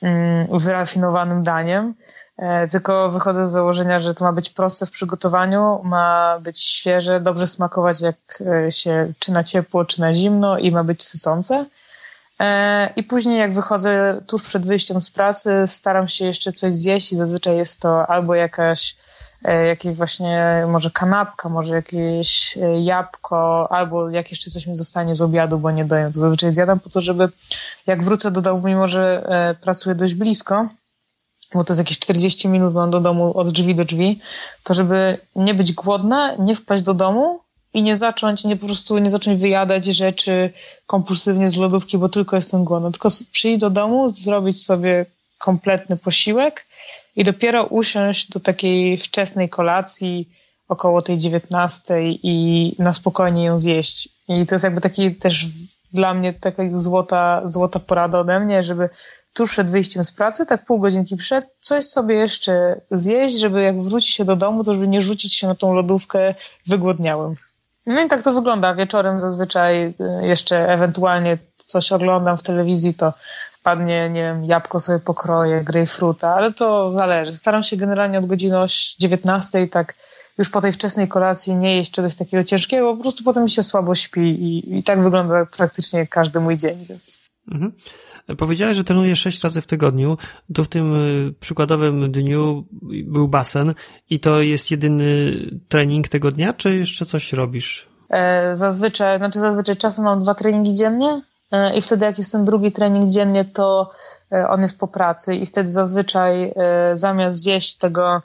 [0.02, 1.94] mm, wyrafinowanym daniem,
[2.36, 7.20] e, tylko wychodzę z założenia, że to ma być proste w przygotowaniu, ma być świeże,
[7.20, 11.66] dobrze smakować jak e, się czy na ciepło, czy na zimno i ma być sycące.
[12.40, 17.12] E, I później, jak wychodzę tuż przed wyjściem z pracy, staram się jeszcze coś zjeść
[17.12, 18.96] i zazwyczaj jest to albo jakaś
[19.42, 25.22] jakieś właśnie może kanapka, może jakieś e, jabłko, albo jak jeszcze coś mi zostanie z
[25.22, 27.28] obiadu, bo nie doję, to zazwyczaj zjadam po to, żeby
[27.86, 30.68] jak wrócę do domu, mimo że e, pracuję dość blisko,
[31.54, 34.20] bo to jest jakieś 40 minut mam do domu od drzwi do drzwi,
[34.64, 37.40] to żeby nie być głodna, nie wpaść do domu
[37.74, 40.52] i nie zacząć, nie po prostu nie zacząć wyjadać rzeczy
[40.86, 45.06] kompulsywnie z lodówki, bo tylko jestem głodna, tylko przyjść do domu, zrobić sobie
[45.38, 46.66] kompletny posiłek,
[47.16, 50.28] i dopiero usiąść do takiej wczesnej kolacji
[50.68, 54.08] około tej dziewiętnastej i na spokojnie ją zjeść.
[54.28, 55.46] I to jest jakby taki też
[55.92, 58.88] dla mnie taka złota, złota porada ode mnie, żeby
[59.32, 63.82] tuż przed wyjściem z pracy, tak pół godzinki przed, coś sobie jeszcze zjeść, żeby jak
[63.82, 66.34] wróci się do domu, to żeby nie rzucić się na tą lodówkę
[66.66, 67.34] wygłodniałym.
[67.86, 68.74] No i tak to wygląda.
[68.74, 73.12] Wieczorem zazwyczaj y, jeszcze ewentualnie coś oglądam w telewizji, to
[73.60, 77.32] wpadnie, nie wiem, jabłko sobie pokroję, grejpfruta, ale to zależy.
[77.34, 78.56] Staram się generalnie od godziny
[78.98, 79.94] 19 tak
[80.38, 83.62] już po tej wczesnej kolacji nie jeść czegoś takiego ciężkiego, po prostu potem mi się
[83.62, 86.86] słabo śpi i, i tak wygląda praktycznie każdy mój dzień.
[86.88, 87.20] Więc.
[87.52, 87.72] Mhm.
[88.38, 90.16] Powiedziałeś, że trenujesz sześć razy w tygodniu.
[90.54, 92.64] To w tym y, przykładowym dniu
[93.04, 93.74] był basen
[94.10, 95.32] i to jest jedyny
[95.68, 97.88] trening tego dnia, czy jeszcze coś robisz?
[98.10, 101.22] E, zazwyczaj, znaczy zazwyczaj czasem mam dwa treningi dziennie,
[101.74, 103.88] i wtedy jak jest ten drugi trening dziennie, to
[104.32, 106.52] e, on jest po pracy i wtedy zazwyczaj e,
[106.94, 108.22] zamiast zjeść tego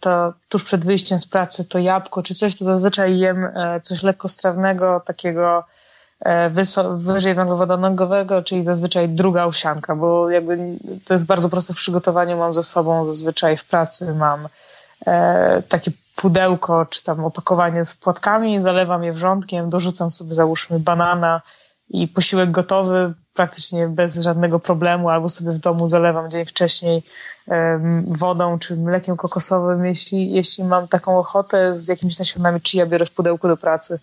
[0.00, 3.48] to tuż przed wyjściem z pracy to jabłko czy coś, to zazwyczaj jem
[3.82, 5.64] coś lekkostrawnego, takiego
[6.94, 10.58] wyżej węglowodanowego, czyli zazwyczaj druga owsianka, bo jakby
[11.04, 12.36] to jest bardzo proste w przygotowaniu.
[12.36, 14.48] Mam ze sobą zazwyczaj w pracy mam
[15.68, 21.40] takie pudełko czy tam opakowanie z płatkami, zalewam je wrzątkiem, dorzucam sobie załóżmy banana,
[21.92, 27.02] i posiłek gotowy praktycznie bez żadnego problemu, albo sobie w domu zalewam dzień wcześniej
[28.06, 33.10] wodą czy mlekiem kokosowym, jeśli, jeśli mam taką ochotę z jakimiś nasionami ja biorę w
[33.10, 34.00] pudełku do pracy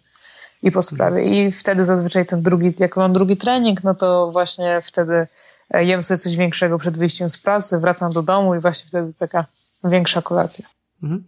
[0.64, 1.24] i po sprawie.
[1.24, 5.28] I wtedy zazwyczaj ten drugi, jak mam drugi trening, no to właśnie wtedy
[5.72, 9.14] e, jem sobie coś większego przed wyjściem z pracy, wracam do domu i właśnie wtedy
[9.14, 9.46] taka
[9.84, 10.66] większa kolacja.
[11.04, 11.24] Mhm.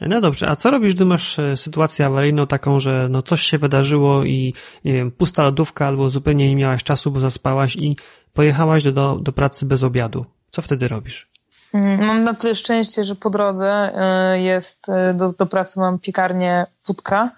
[0.00, 3.58] No dobrze, a co robisz, gdy masz e, sytuację awaryjną taką, że no coś się
[3.58, 7.96] wydarzyło i nie wiem, pusta lodówka albo zupełnie nie miałaś czasu, bo zaspałaś i
[8.34, 10.24] pojechałaś do, do, pracy bez obiadu.
[10.50, 11.30] Co wtedy robisz?
[11.74, 15.98] Mm, mam na tyle szczęście, że po drodze e, jest, e, do, do pracy mam
[15.98, 17.30] piekarnię Putka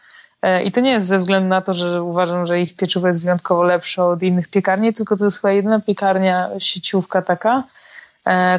[0.64, 3.62] i to nie jest ze względu na to, że uważam, że ich pieczywo jest wyjątkowo
[3.62, 7.64] lepsze od innych piekarni, tylko to jest chyba jedyna piekarnia, sieciówka taka,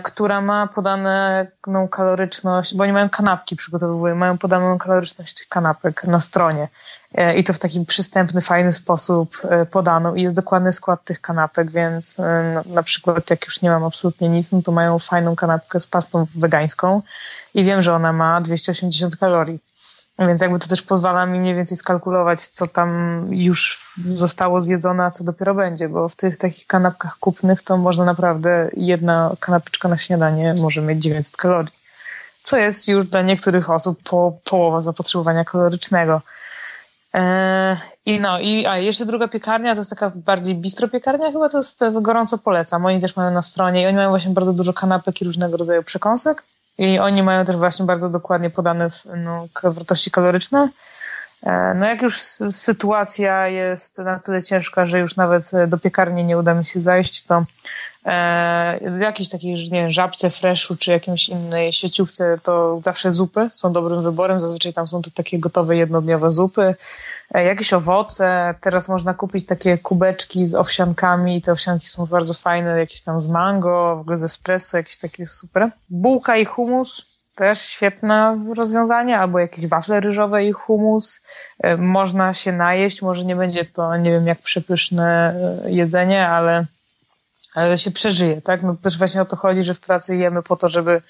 [0.03, 6.20] która ma podaną kaloryczność, bo oni mają kanapki przygotowują, mają podaną kaloryczność tych kanapek na
[6.20, 6.68] stronie.
[7.16, 10.16] E, i to w taki przystępny, fajny sposób e, podano.
[10.16, 12.22] I jest dokładny skład tych kanapek, więc
[12.66, 16.26] na przykład jak już nie mam absolutnie nic, no to mają fajną kanapkę z pastą
[16.36, 17.01] wegańską.
[17.53, 19.59] I wiem, że ona ma 280 kalorii.
[20.28, 25.12] Więc jakby to też pozwala mi mniej więcej skalkulować, co tam już zostało zjedzone, a
[25.12, 29.98] co dopiero będzie, bo w tych takich kanapkach kupnych to można naprawdę jedna kanapeczka na
[29.98, 31.74] śniadanie może mieć 900 kalorii,
[32.44, 36.22] co jest już dla niektórych osób po, połowa zapotrzebowania kalorycznego.
[37.14, 41.50] Eee, I no, i a jeszcze druga piekarnia, to jest taka bardziej bistro piekarnia, chyba
[41.50, 42.86] to jest, to gorąco polecam.
[42.86, 45.84] Oni też mają na stronie i oni mają właśnie bardzo dużo kanapek i różnego rodzaju
[45.84, 46.44] przekąsek.
[46.78, 50.70] I oni mają też właśnie bardzo dokładnie podane no, wartości kaloryczne.
[51.44, 52.18] E, no jak już
[52.52, 57.24] sytuacja jest na tyle ciężka, że już nawet do piekarni nie uda mi się zajść,
[57.24, 57.44] to
[58.06, 63.74] E, jakiejś takiej, nie wiem, żabce freshu czy jakimś innej sieciówce, to zawsze zupy są
[63.74, 64.39] dobrym wyborem.
[64.39, 66.76] Zazwyczaj tam są to takie gotowe jednodniowe zupy.
[67.34, 68.56] E, jakieś owoce.
[68.62, 71.41] Teraz można kupić takie kubeczki z owsiankami.
[71.41, 75.28] Te owsianki są bardzo fajne, jakieś tam z mango, w ogóle z espresso, jakieś takie
[75.28, 75.70] super.
[75.89, 81.22] Bułka i humus też świetne rozwiązanie, albo jakieś wafle ryżowe i humus.
[81.60, 85.36] E, można się najeść, może nie będzie to, nie wiem, jak przepyszne
[85.66, 86.66] jedzenie, ale
[87.76, 88.64] się przeżyje, tak?
[88.64, 91.02] No też właśnie o to chodzi, że w pracy jemy po to, żeby,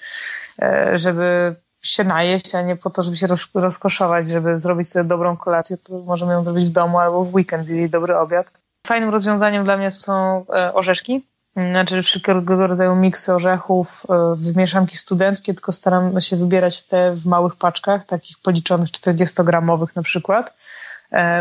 [0.62, 5.36] e, żeby się najeść, a nie po to, żeby się rozkoszować, żeby zrobić sobie dobrą
[5.36, 8.50] kolację, to możemy ją zrobić w domu albo w weekend, zjeść dobry obiad.
[8.86, 11.22] Fajnym rozwiązaniem dla mnie są orzeszki
[11.56, 17.56] znaczy wszelkiego rodzaju miksy orzechów, e, mieszanki studenckie, tylko staram się wybierać te w małych
[17.56, 20.52] paczkach, takich policzonych 40-gramowych na przykład, e,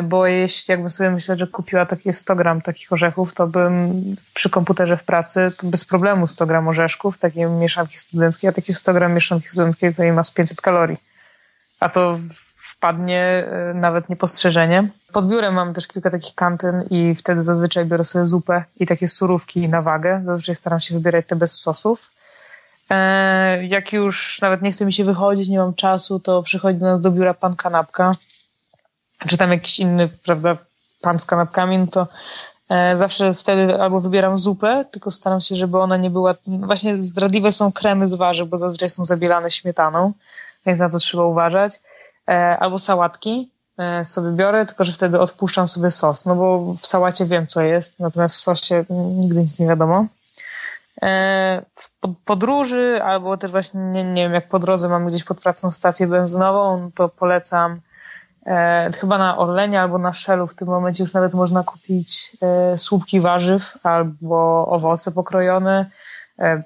[0.03, 4.01] bo jeśli jakbym sobie myślę, że kupiła takie 100 gram takich orzechów, to bym
[4.33, 8.73] przy komputerze w pracy to bez problemu 100 gram orzeszków, takie mieszanki studenckie, a takie
[8.73, 10.97] 100 gram mieszanki studenckie to ma z 500 kalorii.
[11.79, 12.19] A to
[12.81, 14.89] wpadnie y, nawet niepostrzeżenie.
[15.13, 19.07] Pod biurem mam też kilka takich kantyn i wtedy zazwyczaj biorę sobie zupę i takie
[19.07, 20.21] surówki na wagę.
[20.25, 22.11] Zazwyczaj staram się wybierać te bez sosów.
[22.89, 26.85] E, jak już nawet nie chce mi się wychodzić, nie mam czasu, to przychodzi do
[26.85, 28.15] nas do biura pan kanapka,
[29.27, 30.57] czy tam jakiś inny, prawda,
[31.01, 32.07] pan z kanapkami, no to
[32.69, 37.51] e, zawsze wtedy albo wybieram zupę, tylko staram się, żeby ona nie była, właśnie zdradliwe
[37.51, 40.13] są kremy z warzyw, bo zazwyczaj są zabielane śmietaną,
[40.65, 41.79] więc na to trzeba uważać.
[42.29, 46.87] E, albo sałatki e, sobie biorę, tylko że wtedy odpuszczam sobie sos, no bo w
[46.87, 50.05] sałacie wiem, co jest, natomiast w sosie nigdy nic nie wiadomo.
[51.75, 51.89] W
[52.25, 56.07] podróży, albo też właśnie, nie, nie wiem, jak po drodze mam gdzieś pod pracą stację
[56.07, 57.81] benzynową, to polecam
[58.99, 62.37] chyba na Orlenie albo na Shellu w tym momencie już nawet można kupić
[62.77, 65.89] słupki warzyw albo owoce pokrojone,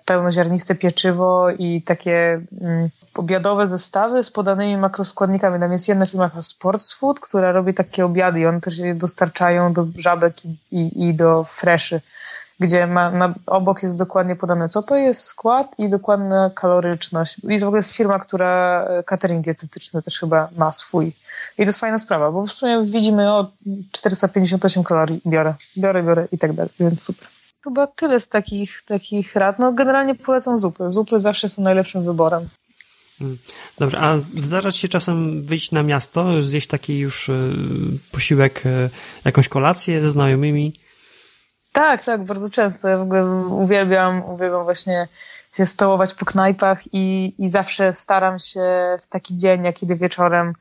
[0.06, 5.60] pełnoziarniste pieczywo i takie mm, obiadowe zestawy z podanymi makroskładnikami.
[5.60, 9.74] Tam jest jedna firma Sports Food, która robi takie obiady i one też je dostarczają
[9.74, 12.02] do żabek i, i, i do freszy,
[12.60, 17.38] gdzie ma, na, obok jest dokładnie podane, co to jest skład i dokładna kaloryczność.
[17.50, 21.08] I to w ogóle jest firma, która e, catering dietetyczny też chyba ma swój.
[21.58, 23.52] I to jest fajna sprawa, bo w sumie widzimy o
[23.92, 27.28] 458 kalorii biorę, biorę, biorę i tak dalej, więc super.
[27.64, 29.60] Chyba tyle z takich, takich rad.
[29.60, 30.92] No generalnie polecam zupy.
[30.92, 32.50] Zupy zawsze są najlepszym wyborem.
[33.22, 33.38] Mm.
[33.80, 37.34] Dobrze, a zdarza się czasem wyjść na miasto, zjeść taki już e,
[38.12, 38.90] posiłek, e,
[39.26, 40.74] jakąś kolację ze znajomymi?
[41.76, 42.88] Tak, tak, bardzo często.
[42.88, 45.08] Ja w ogóle uwielbiam, uwielbiam właśnie
[45.58, 50.54] się stołować po knajpach i, i zawsze staram się w taki dzień, jak kiedy wieczorem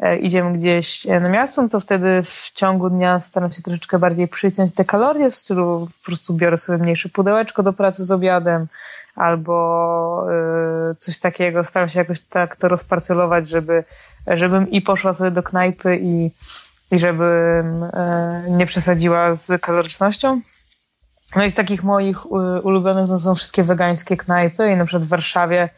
[0.00, 4.28] e, idziemy gdzieś na miasto, no to wtedy w ciągu dnia staram się troszeczkę bardziej
[4.28, 8.66] przyciąć te kalorie w stylu po prostu biorę sobie mniejsze pudełeczko do pracy z obiadem,
[9.14, 10.26] albo
[10.90, 11.64] y, coś takiego.
[11.64, 13.84] Staram się jakoś tak to rozparcelować, żeby,
[14.26, 16.30] żebym i poszła sobie do knajpy i,
[16.90, 17.84] i żebym
[18.48, 20.40] nie przesadziła z kalorycznością.
[21.36, 22.30] No i z takich moich
[22.64, 25.68] ulubionych to są wszystkie wegańskie knajpy i na przykład w Warszawie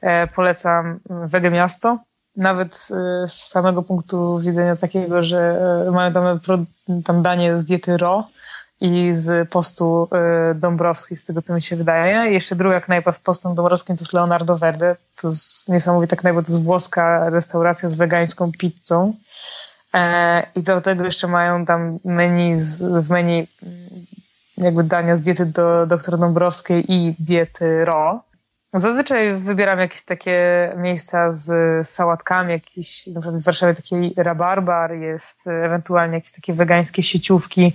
[0.00, 1.98] e, polecam Wege Miasto.
[2.36, 6.40] Nawet y, z samego punktu widzenia takiego, że e, mają tam,
[7.04, 8.28] tam danie z diety RO,
[8.80, 10.08] i z postu
[10.50, 12.32] y, Dąbrowskiej, z tego co mi się wydaje.
[12.32, 14.96] Jeszcze druga knajpa z postem Dąbrowskim to jest Leonardo Verde.
[15.20, 19.14] To jest niesamowita knajpa, to jest włoska restauracja z wegańską pizzą.
[19.94, 23.46] E, I do tego jeszcze mają tam menu z, w menu
[24.58, 28.20] jakby dania z diety do doktor Dąbrowskiej i diety RO.
[28.74, 30.38] Zazwyczaj wybieram jakieś takie
[30.76, 37.02] miejsca z sałatkami, jakieś, na przykład w Warszawie taki rabarbar, jest ewentualnie jakieś takie wegańskie
[37.02, 37.72] sieciówki,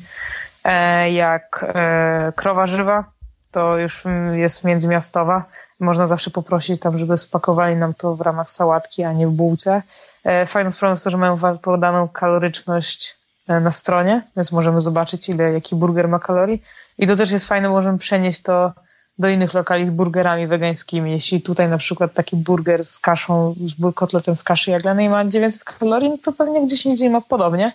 [0.64, 3.04] E, jak e, krowa żywa,
[3.52, 4.04] to już
[4.34, 5.44] jest międzymiastowa.
[5.80, 9.82] Można zawsze poprosić tam, żeby spakowali nam to w ramach sałatki, a nie w bułce.
[10.24, 13.18] E, fajną sprawą jest to, że mają podaną kaloryczność
[13.48, 16.64] na stronie, więc możemy zobaczyć, ile jaki burger ma kalorii.
[16.98, 18.74] I to też jest fajne, możemy przenieść to
[19.20, 21.12] do innych lokali z burgerami wegańskimi.
[21.12, 25.64] Jeśli tutaj na przykład taki burger z kaszą, z kotletem z kaszy jaglanej ma 900
[25.64, 27.74] kalorii, no to pewnie gdzieś indziej ma podobnie.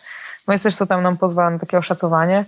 [0.49, 2.45] Więc też to tam nam pozwala na takie oszacowanie.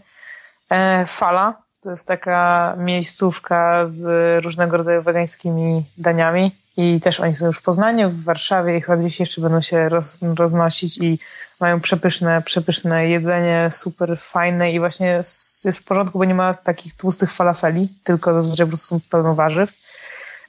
[0.70, 4.04] E, Fala to jest taka miejscówka z
[4.44, 8.96] różnego rodzaju wegańskimi daniami i też oni są już w Poznaniu, w Warszawie i chyba
[8.96, 11.18] gdzieś jeszcze będą się roz, roznosić i
[11.60, 16.94] mają przepyszne, przepyszne jedzenie, super fajne i właśnie jest, w porządku, bo nie ma takich
[16.94, 19.72] tłustych falafeli, tylko zazwyczaj po prostu są pełno warzyw.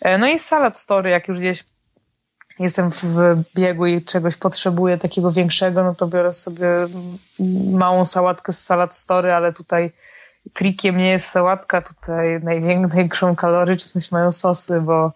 [0.01, 1.63] E, no i salad story, jak już gdzieś
[2.59, 6.67] jestem w biegu i czegoś potrzebuję takiego większego, no to biorę sobie
[7.71, 9.91] małą sałatkę z salad story, ale tutaj
[10.53, 15.11] trikiem nie jest sałatka, tutaj największą kaloryczność mają sosy, bo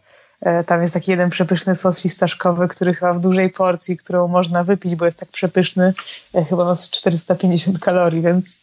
[0.65, 4.95] tam jest taki jeden przepyszny sos fistaszkowy, który chyba w dużej porcji, którą można wypić,
[4.95, 5.93] bo jest tak przepyszny,
[6.33, 8.61] e, chyba ma 450 kalorii, więc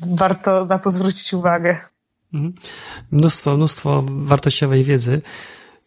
[0.00, 1.78] warto na to zwrócić uwagę.
[2.34, 2.54] Mhm.
[3.10, 5.22] Mnóstwo, mnóstwo wartościowej wiedzy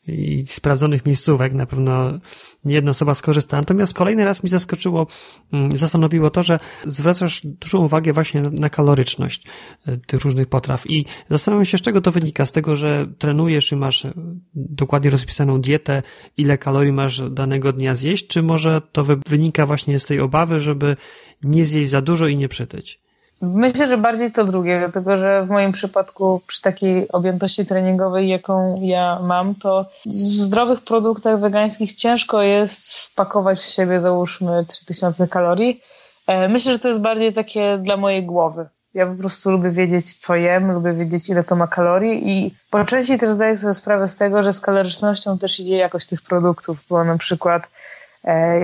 [0.09, 2.19] i sprawdzonych miejscówek, na pewno
[2.65, 3.57] nie jedna osoba skorzysta.
[3.57, 5.07] Natomiast kolejny raz mi zaskoczyło,
[5.53, 9.43] mm, zastanowiło to, że zwracasz dużą uwagę właśnie na kaloryczność
[9.85, 12.45] e, tych różnych potraw i zastanawiam się, z czego to wynika?
[12.45, 14.13] Z tego, że trenujesz i masz e,
[14.55, 16.03] dokładnie rozpisaną dietę,
[16.37, 20.95] ile kalorii masz danego dnia zjeść, czy może to wynika właśnie z tej obawy, żeby
[21.43, 23.08] nie zjeść za dużo i nie przytyć?
[23.41, 28.81] Myślę, że bardziej to drugie, dlatego że w moim przypadku przy takiej objętości treningowej, jaką
[28.81, 35.81] ja mam, to w zdrowych produktach wegańskich ciężko jest wpakować w siebie załóżmy 3000 kalorii.
[36.27, 38.69] E, myślę, że to jest bardziej takie dla mojej głowy.
[38.93, 42.85] Ja po prostu lubię wiedzieć, co jem, lubię wiedzieć, ile to ma kalorii i po
[42.85, 46.77] części też zdaję sobie sprawę z tego, że z kalorycznością też idzie jakość tych produktów,
[46.89, 47.69] bo na przykład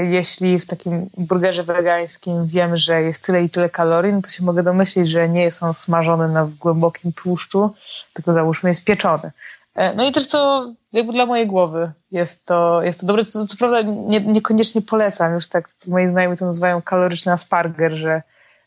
[0.08, 4.44] jeśli w takim burgerze wegańskim wiem, że jest tyle i tyle kalorii, no to się
[4.44, 7.74] mogę domyślić, że nie jest on smażony na głębokim tłuszczu,
[8.14, 9.32] tylko załóżmy jest pieczony.
[9.76, 13.26] E, no i też to jakby dla mojej głowy jest to, jest to dobre.
[13.26, 18.22] Co, co prawda nie, niekoniecznie polecam, już tak moi znajomi to nazywają kaloryczny asparger, że,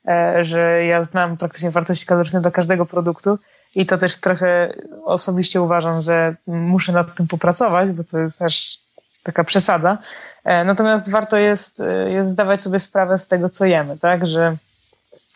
[0.09, 3.39] e, że ja znam praktycznie wartości kaloryczne do każdego produktu
[3.75, 4.75] i to też trochę
[5.05, 8.79] osobiście uważam, że muszę nad tym popracować, bo to jest też
[9.23, 9.99] taka przesada.
[10.45, 14.27] E, natomiast warto jest, e, jest zdawać sobie sprawę z tego, co jemy, tak?
[14.27, 14.57] Że,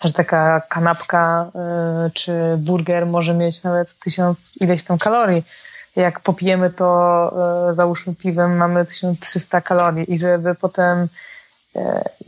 [0.05, 5.45] że taka kanapka e, czy burger może mieć nawet tysiąc ileś tam kalorii.
[5.97, 7.35] Jak popijemy to,
[7.73, 11.09] załóżmy piwem, mamy 1300 kalorii i żeby potem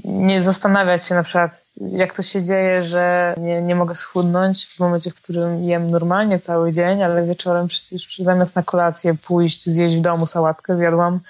[0.05, 4.81] nie zastanawiać się na przykład, jak to się dzieje, że nie, nie mogę schudnąć w
[4.81, 9.97] momencie, w którym jem normalnie cały dzień, ale wieczorem przecież zamiast na kolację pójść, zjeść
[9.97, 11.21] w domu sałatkę, zjadłam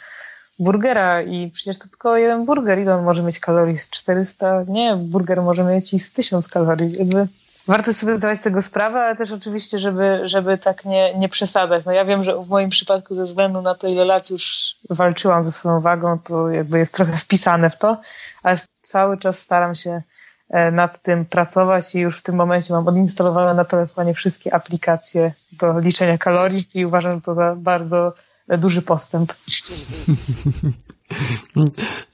[0.59, 3.79] burgera i przecież to tylko jeden burger, ile on może mieć kalorii?
[3.79, 4.65] Z 400?
[4.69, 6.99] Nie, burger może mieć i z 1000 kalorii.
[6.99, 7.29] Jakby
[7.67, 11.85] warto sobie zdawać z tego sprawę, ale też oczywiście, żeby, żeby tak nie, nie przesadzać.
[11.85, 15.43] No ja wiem, że w moim przypadku ze względu na to, ile lat już walczyłam
[15.43, 18.01] ze swoją wagą, to jakby jest trochę wpisane w to,
[18.43, 20.03] ale cały czas staram się
[20.51, 25.33] e, nad tym pracować i już w tym momencie mam odinstalowane na telefonie wszystkie aplikacje
[25.53, 28.13] do liczenia kalorii i uważam to za bardzo
[28.49, 29.33] duży postęp.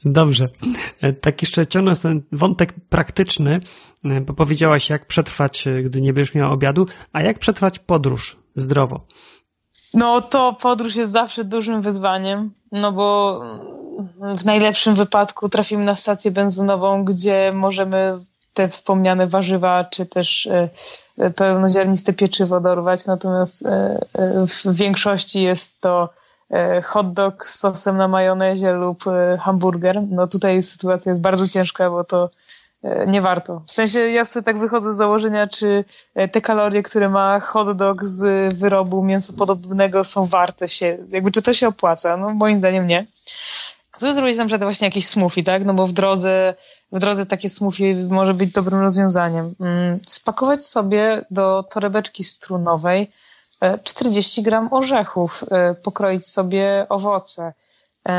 [0.05, 0.49] Dobrze.
[1.21, 3.59] Tak jeszcze ciągnąc ten wątek praktyczny,
[4.21, 9.05] bo powiedziałaś, jak przetrwać, gdy nie będziesz miała obiadu, a jak przetrwać podróż zdrowo?
[9.93, 13.41] No to podróż jest zawsze dużym wyzwaniem, no bo
[14.37, 18.19] w najlepszym wypadku trafimy na stację benzynową, gdzie możemy
[18.53, 20.69] te wspomniane warzywa, czy też e,
[21.35, 23.69] pełnoziarniste pieczywo dorwać, natomiast e,
[24.13, 26.20] e, w większości jest to E,
[26.83, 30.01] hot dog z sosem na majonezie lub e, hamburger.
[30.09, 32.29] No tutaj sytuacja jest bardzo ciężka, bo to
[32.83, 33.61] e, nie warto.
[33.67, 35.85] W sensie ja sobie tak wychodzę z założenia, czy
[36.31, 41.53] te kalorie, które ma hot dog z wyrobu mięsopodobnego są warte się, jakby czy to
[41.53, 42.17] się opłaca?
[42.17, 43.05] No moim zdaniem nie.
[43.97, 45.65] Co zrobić na przykład właśnie jakiś smoothie, tak?
[45.65, 46.55] No bo w drodze,
[46.91, 49.55] w drodze takie smoothie może być dobrym rozwiązaniem.
[49.59, 53.11] Mm, spakować sobie do torebeczki strunowej
[53.83, 57.53] 40 gram orzechów, e, pokroić sobie owoce.
[58.09, 58.13] E,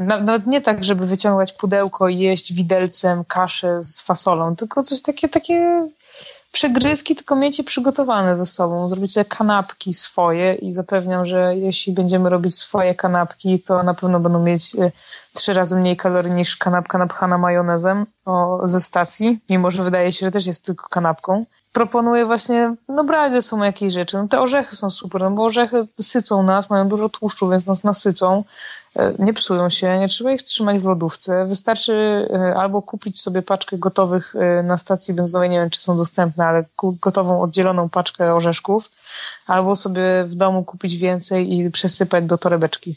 [0.00, 5.28] nawet nie tak, żeby wyciągać pudełko i jeść widelcem kaszę z fasolą, tylko coś takie,
[5.28, 5.88] takie
[6.52, 12.30] przegryzki, tylko mieć przygotowane ze sobą, zrobić sobie kanapki swoje i zapewniam, że jeśli będziemy
[12.30, 14.92] robić swoje kanapki, to na pewno będą mieć e,
[15.32, 18.06] trzy razy mniej kalorii niż kanapka napchana majonezem
[18.64, 21.44] ze stacji, mimo że wydaje się, że też jest tylko kanapką
[21.74, 24.16] proponuję właśnie, no brać ze sobą jakieś rzeczy.
[24.16, 27.84] No te orzechy są super, no bo orzechy sycą nas, mają dużo tłuszczu, więc nas
[27.84, 28.44] nasycą.
[28.96, 31.46] E, nie psują się, nie trzeba ich trzymać w lodówce.
[31.46, 31.92] Wystarczy
[32.32, 36.46] e, albo kupić sobie paczkę gotowych e, na stacji benzynowej, nie wiem czy są dostępne,
[36.46, 36.64] ale
[37.00, 38.90] gotową, oddzieloną paczkę orzeszków,
[39.46, 42.96] albo sobie w domu kupić więcej i przesypać do torebeczki.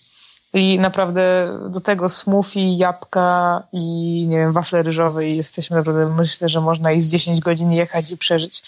[0.57, 6.49] I naprawdę do tego smoothie, jabłka i nie wiem, wafle ryżowe i jesteśmy naprawdę, myślę,
[6.49, 8.63] że można i z 10 godzin jechać i przeżyć.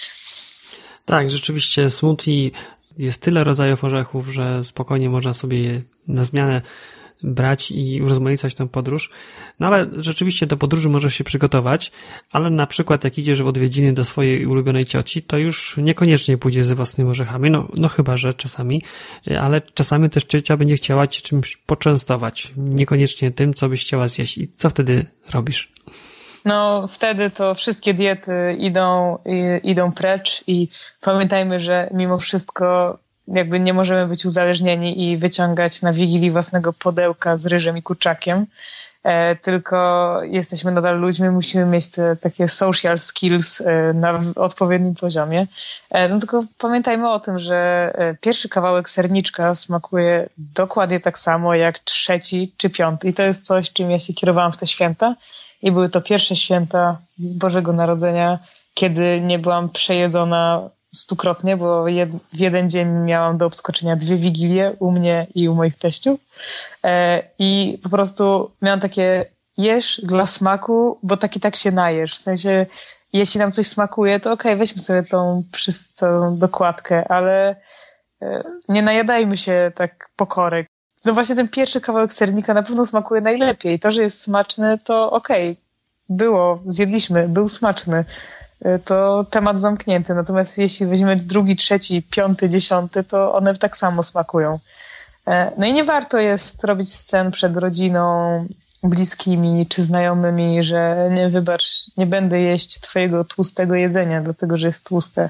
[1.06, 2.52] Tak, rzeczywiście smoothie
[2.98, 6.62] jest tyle rodzajów orzechów, że spokojnie można sobie na zmianę
[7.24, 9.09] brać i urozmaicać tę podróż.
[9.59, 11.91] No ale rzeczywiście do podróży możesz się przygotować,
[12.32, 16.65] ale na przykład jak idziesz w odwiedziny do swojej ulubionej cioci, to już niekoniecznie pójdziesz
[16.65, 18.82] ze własnymi orzechami, no, no chyba, że czasami,
[19.41, 24.38] ale czasami też ciocia będzie chciała cię czymś poczęstować, niekoniecznie tym, co byś chciała zjeść.
[24.38, 25.72] I co wtedy robisz?
[26.45, 29.17] no wtedy to wszystkie diety idą,
[29.63, 30.67] idą precz i
[31.01, 32.97] pamiętajmy, że mimo wszystko
[33.34, 38.46] jakby nie możemy być uzależnieni i wyciągać na wigilii własnego podełka z ryżem i kurczakiem,
[39.04, 45.48] e, tylko jesteśmy nadal ludźmi, musimy mieć te takie social skills e, na odpowiednim poziomie.
[45.90, 51.80] E, no tylko pamiętajmy o tym, że pierwszy kawałek serniczka smakuje dokładnie tak samo jak
[51.80, 55.16] trzeci czy piąty i to jest coś, czym ja się kierowałam w te święta
[55.62, 58.40] i były to pierwsze święta Bożego Narodzenia,
[58.74, 64.76] kiedy nie byłam przejedzona stukrotnie, bo jed, w jeden dzień miałam do obskoczenia dwie wigilie
[64.80, 66.20] u mnie i u moich teściów.
[66.84, 69.26] E, I po prostu miałam takie
[69.58, 72.16] jesz dla smaku, bo tak i tak się najesz.
[72.16, 72.66] W sensie,
[73.14, 75.44] jeśli nam coś smakuje, to okej, okay, weźmy sobie tą,
[75.96, 77.56] tą dokładkę, ale
[78.22, 80.68] e, nie najadajmy się tak pokorek.
[81.06, 83.80] No właśnie ten pierwszy kawałek sernika na pewno smakuje najlepiej.
[83.80, 85.64] To, że jest smaczny, to okej, okay,
[86.10, 88.06] było, zjedliśmy, był smaczny
[88.86, 90.16] to temat zamknięty.
[90.16, 94.60] Natomiast jeśli weźmiemy drugi, trzeci, piąty, dziesiąty, to one tak samo smakują.
[95.28, 98.45] E, no i nie warto jest robić scen przed rodziną,
[98.84, 101.66] bliskimi czy znajomymi, że nie wybacz,
[101.97, 105.30] nie będę jeść twojego tłustego jedzenia, dlatego że jest tłuste.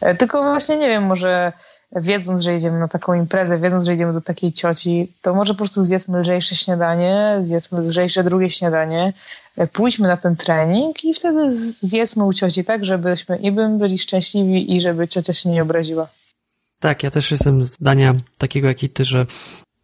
[0.00, 1.52] E, tylko właśnie nie wiem, może
[2.00, 5.58] wiedząc, że jedziemy na taką imprezę, wiedząc, że idziemy do takiej cioci, to może po
[5.58, 9.12] prostu zjedzmy lżejsze śniadanie, zjedzmy lżejsze drugie śniadanie,
[9.56, 13.98] e, pójdźmy na ten trening i wtedy zjedzmy u cioci tak, żebyśmy i bym byli
[13.98, 16.08] szczęśliwi i żeby ciocia się nie obraziła.
[16.80, 19.26] Tak, ja też jestem zdania takiego jak i ty, że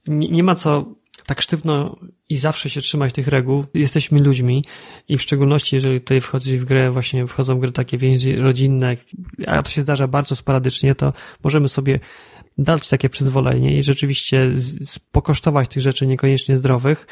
[0.06, 0.84] nie, nie ma co
[1.32, 1.96] tak sztywno
[2.28, 3.64] i zawsze się trzymać tych reguł.
[3.74, 4.64] Jesteśmy ludźmi
[5.08, 8.96] i w szczególności, jeżeli tutaj wchodzi w grę, właśnie wchodzą w grę takie więzi rodzinne,
[9.46, 11.12] a to się zdarza bardzo sporadycznie, to
[11.44, 12.00] możemy sobie
[12.58, 14.50] dać takie przyzwolenie i rzeczywiście
[15.12, 17.06] pokosztować tych rzeczy niekoniecznie zdrowych.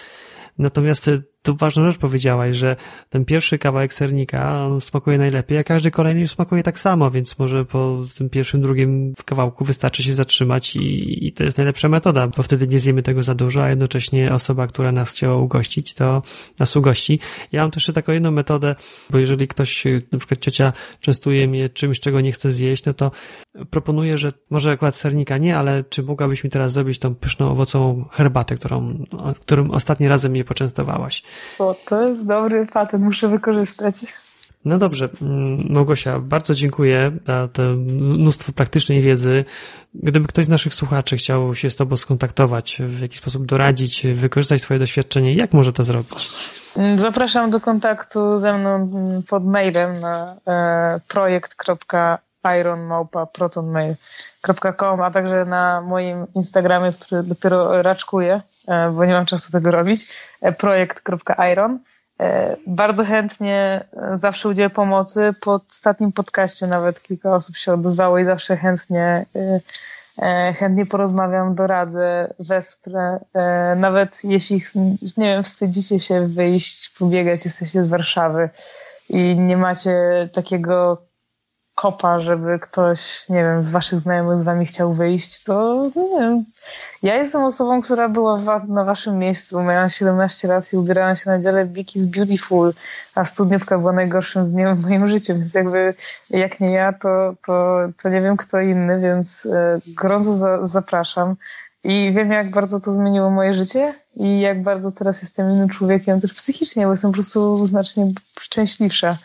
[0.58, 1.10] Natomiast
[1.42, 2.76] tu ważną rzecz powiedziałaś, że
[3.08, 7.64] ten pierwszy kawałek sernika smakuje najlepiej, a każdy kolejny już smakuje tak samo, więc może
[7.64, 12.42] po tym pierwszym, drugim kawałku wystarczy się zatrzymać i, i to jest najlepsza metoda, bo
[12.42, 16.22] wtedy nie zjemy tego za dużo, a jednocześnie osoba, która nas chciała ugościć, to
[16.58, 17.20] nas ugości.
[17.52, 18.74] Ja mam też taką jedną metodę,
[19.10, 23.10] bo jeżeli ktoś, na przykład ciocia częstuje mnie czymś, czego nie chce zjeść, no to
[23.70, 28.04] proponuję, że może akurat sernika nie, ale czy mogłabyś mi teraz zrobić tą pyszną owocową
[28.10, 29.04] herbatę, którą,
[29.40, 31.22] którym ostatni razem mnie poczęstowałaś.
[31.58, 33.94] O, to jest dobry patent, muszę wykorzystać.
[34.64, 37.62] No dobrze, mm, Małgosia, bardzo dziękuję za to
[37.96, 39.44] mnóstwo praktycznej wiedzy.
[39.94, 44.62] Gdyby ktoś z naszych słuchaczy chciał się z Tobą skontaktować, w jakiś sposób doradzić, wykorzystać
[44.62, 46.30] Twoje doświadczenie, jak może to zrobić?
[46.96, 48.90] Zapraszam do kontaktu ze mną
[49.28, 51.00] pod mailem na e,
[54.42, 59.70] projekt.ironmałpa.protonmail.com, a także na moim Instagramie, który dopiero raczkuję, E, bo nie mam czasu tego
[59.70, 60.08] robić,
[60.40, 61.78] e, projekt.iron.
[62.20, 63.84] E, bardzo chętnie
[64.14, 65.34] zawsze udzielę pomocy.
[65.40, 69.26] Po ostatnim podcaście nawet kilka osób się odezwało i zawsze chętnie,
[70.58, 73.20] chętnie porozmawiam, doradzę, wesprę.
[73.76, 74.62] Nawet jeśli,
[75.16, 78.50] nie wiem, wstydzicie się wyjść, pobiegać, jesteście z Warszawy
[79.08, 81.02] i nie macie takiego
[81.80, 86.20] kopa, żeby ktoś, nie wiem, z waszych znajomych z wami chciał wyjść, to no nie
[86.20, 86.44] wiem.
[87.02, 89.62] Ja jestem osobą, która była na waszym miejscu.
[89.62, 92.72] Miałam 17 lat i ubierałam się na dziale Biki z Beautiful,
[93.14, 95.94] a studniówka była najgorszym dniem w moim życiu, więc jakby
[96.30, 101.36] jak nie ja, to, to, to nie wiem kto inny, więc e, gorąco za, zapraszam.
[101.84, 106.20] I wiem, jak bardzo to zmieniło moje życie i jak bardzo teraz jestem innym człowiekiem,
[106.20, 109.18] też psychicznie, bo jestem po prostu znacznie szczęśliwsza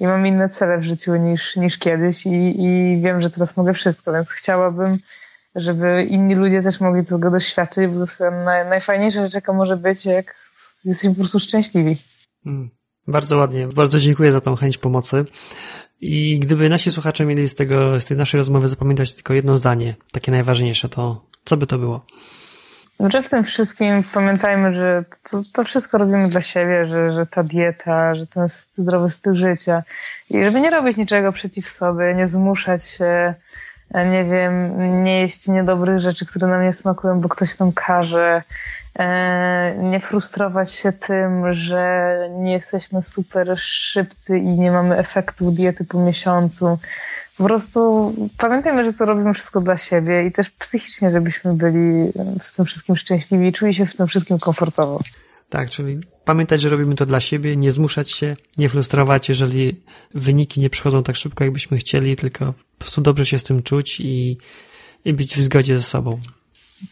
[0.00, 3.72] i mam inne cele w życiu niż, niż kiedyś i, i wiem, że teraz mogę
[3.74, 4.98] wszystko, więc chciałabym,
[5.54, 9.52] żeby inni ludzie też mogli tego doświadczyć, bo to jest chyba naj, najfajniejsza rzecz, jaka
[9.52, 10.34] może być, jak
[10.84, 11.96] jesteśmy po prostu szczęśliwi.
[12.46, 12.70] Mm,
[13.06, 13.66] bardzo ładnie.
[13.66, 15.24] Bardzo dziękuję za tą chęć pomocy.
[16.00, 19.94] I gdyby nasi słuchacze mieli z tego, z tej naszej rozmowy zapamiętać tylko jedno zdanie,
[20.12, 22.06] takie najważniejsze, to co by to było?
[23.08, 27.42] Że w tym wszystkim pamiętajmy, że to, to, wszystko robimy dla siebie, że, że ta
[27.42, 29.82] dieta, że ten zdrowy styl życia.
[30.30, 33.34] I żeby nie robić niczego przeciw sobie, nie zmuszać się,
[33.94, 38.42] nie wiem, nie jeść niedobrych rzeczy, które nam nie smakują, bo ktoś nam każe,
[38.98, 45.84] e, nie frustrować się tym, że nie jesteśmy super szybcy i nie mamy efektu diety
[45.84, 46.78] po miesiącu
[47.40, 52.54] po prostu pamiętajmy, że to robimy wszystko dla siebie i też psychicznie, żebyśmy byli z
[52.54, 55.00] tym wszystkim szczęśliwi i czuli się z tym wszystkim komfortowo.
[55.48, 59.82] Tak, czyli pamiętać, że robimy to dla siebie, nie zmuszać się, nie frustrować, jeżeli
[60.14, 64.00] wyniki nie przychodzą tak szybko, jakbyśmy chcieli, tylko po prostu dobrze się z tym czuć
[64.00, 64.38] i,
[65.04, 66.20] i być w zgodzie ze sobą.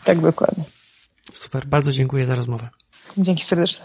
[0.05, 0.65] Tak, dokładnie.
[1.33, 2.69] Super, bardzo dziękuję za rozmowę.
[3.19, 3.85] Dzięki serdecznie.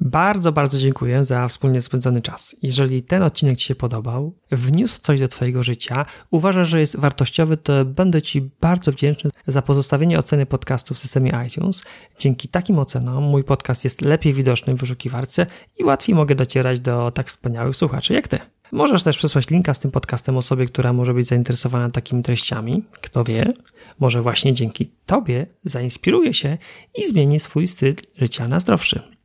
[0.00, 2.56] Bardzo, bardzo dziękuję za wspólnie spędzony czas.
[2.62, 7.56] Jeżeli ten odcinek Ci się podobał, wniósł coś do Twojego życia, uważasz, że jest wartościowy,
[7.56, 11.82] to będę Ci bardzo wdzięczny za pozostawienie oceny podcastu w systemie iTunes.
[12.18, 15.46] Dzięki takim ocenom mój podcast jest lepiej widoczny w wyszukiwarce
[15.78, 18.38] i łatwiej mogę docierać do tak wspaniałych słuchaczy jak Ty.
[18.72, 22.84] Możesz też przesłać linka z tym podcastem osobie, która może być zainteresowana takimi treściami.
[23.00, 23.52] Kto wie,
[24.00, 26.58] może właśnie dzięki Tobie zainspiruje się
[26.94, 29.17] i zmieni swój styl życia na zdrowszy.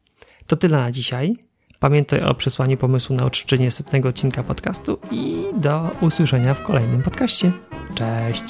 [0.48, 1.36] To tyle na dzisiaj.
[1.80, 7.52] Pamiętaj o przesłaniu pomysłu na uczczenie setnego odcinka podcastu i do usłyszenia w kolejnym podcaście.
[7.96, 8.44] Cześć!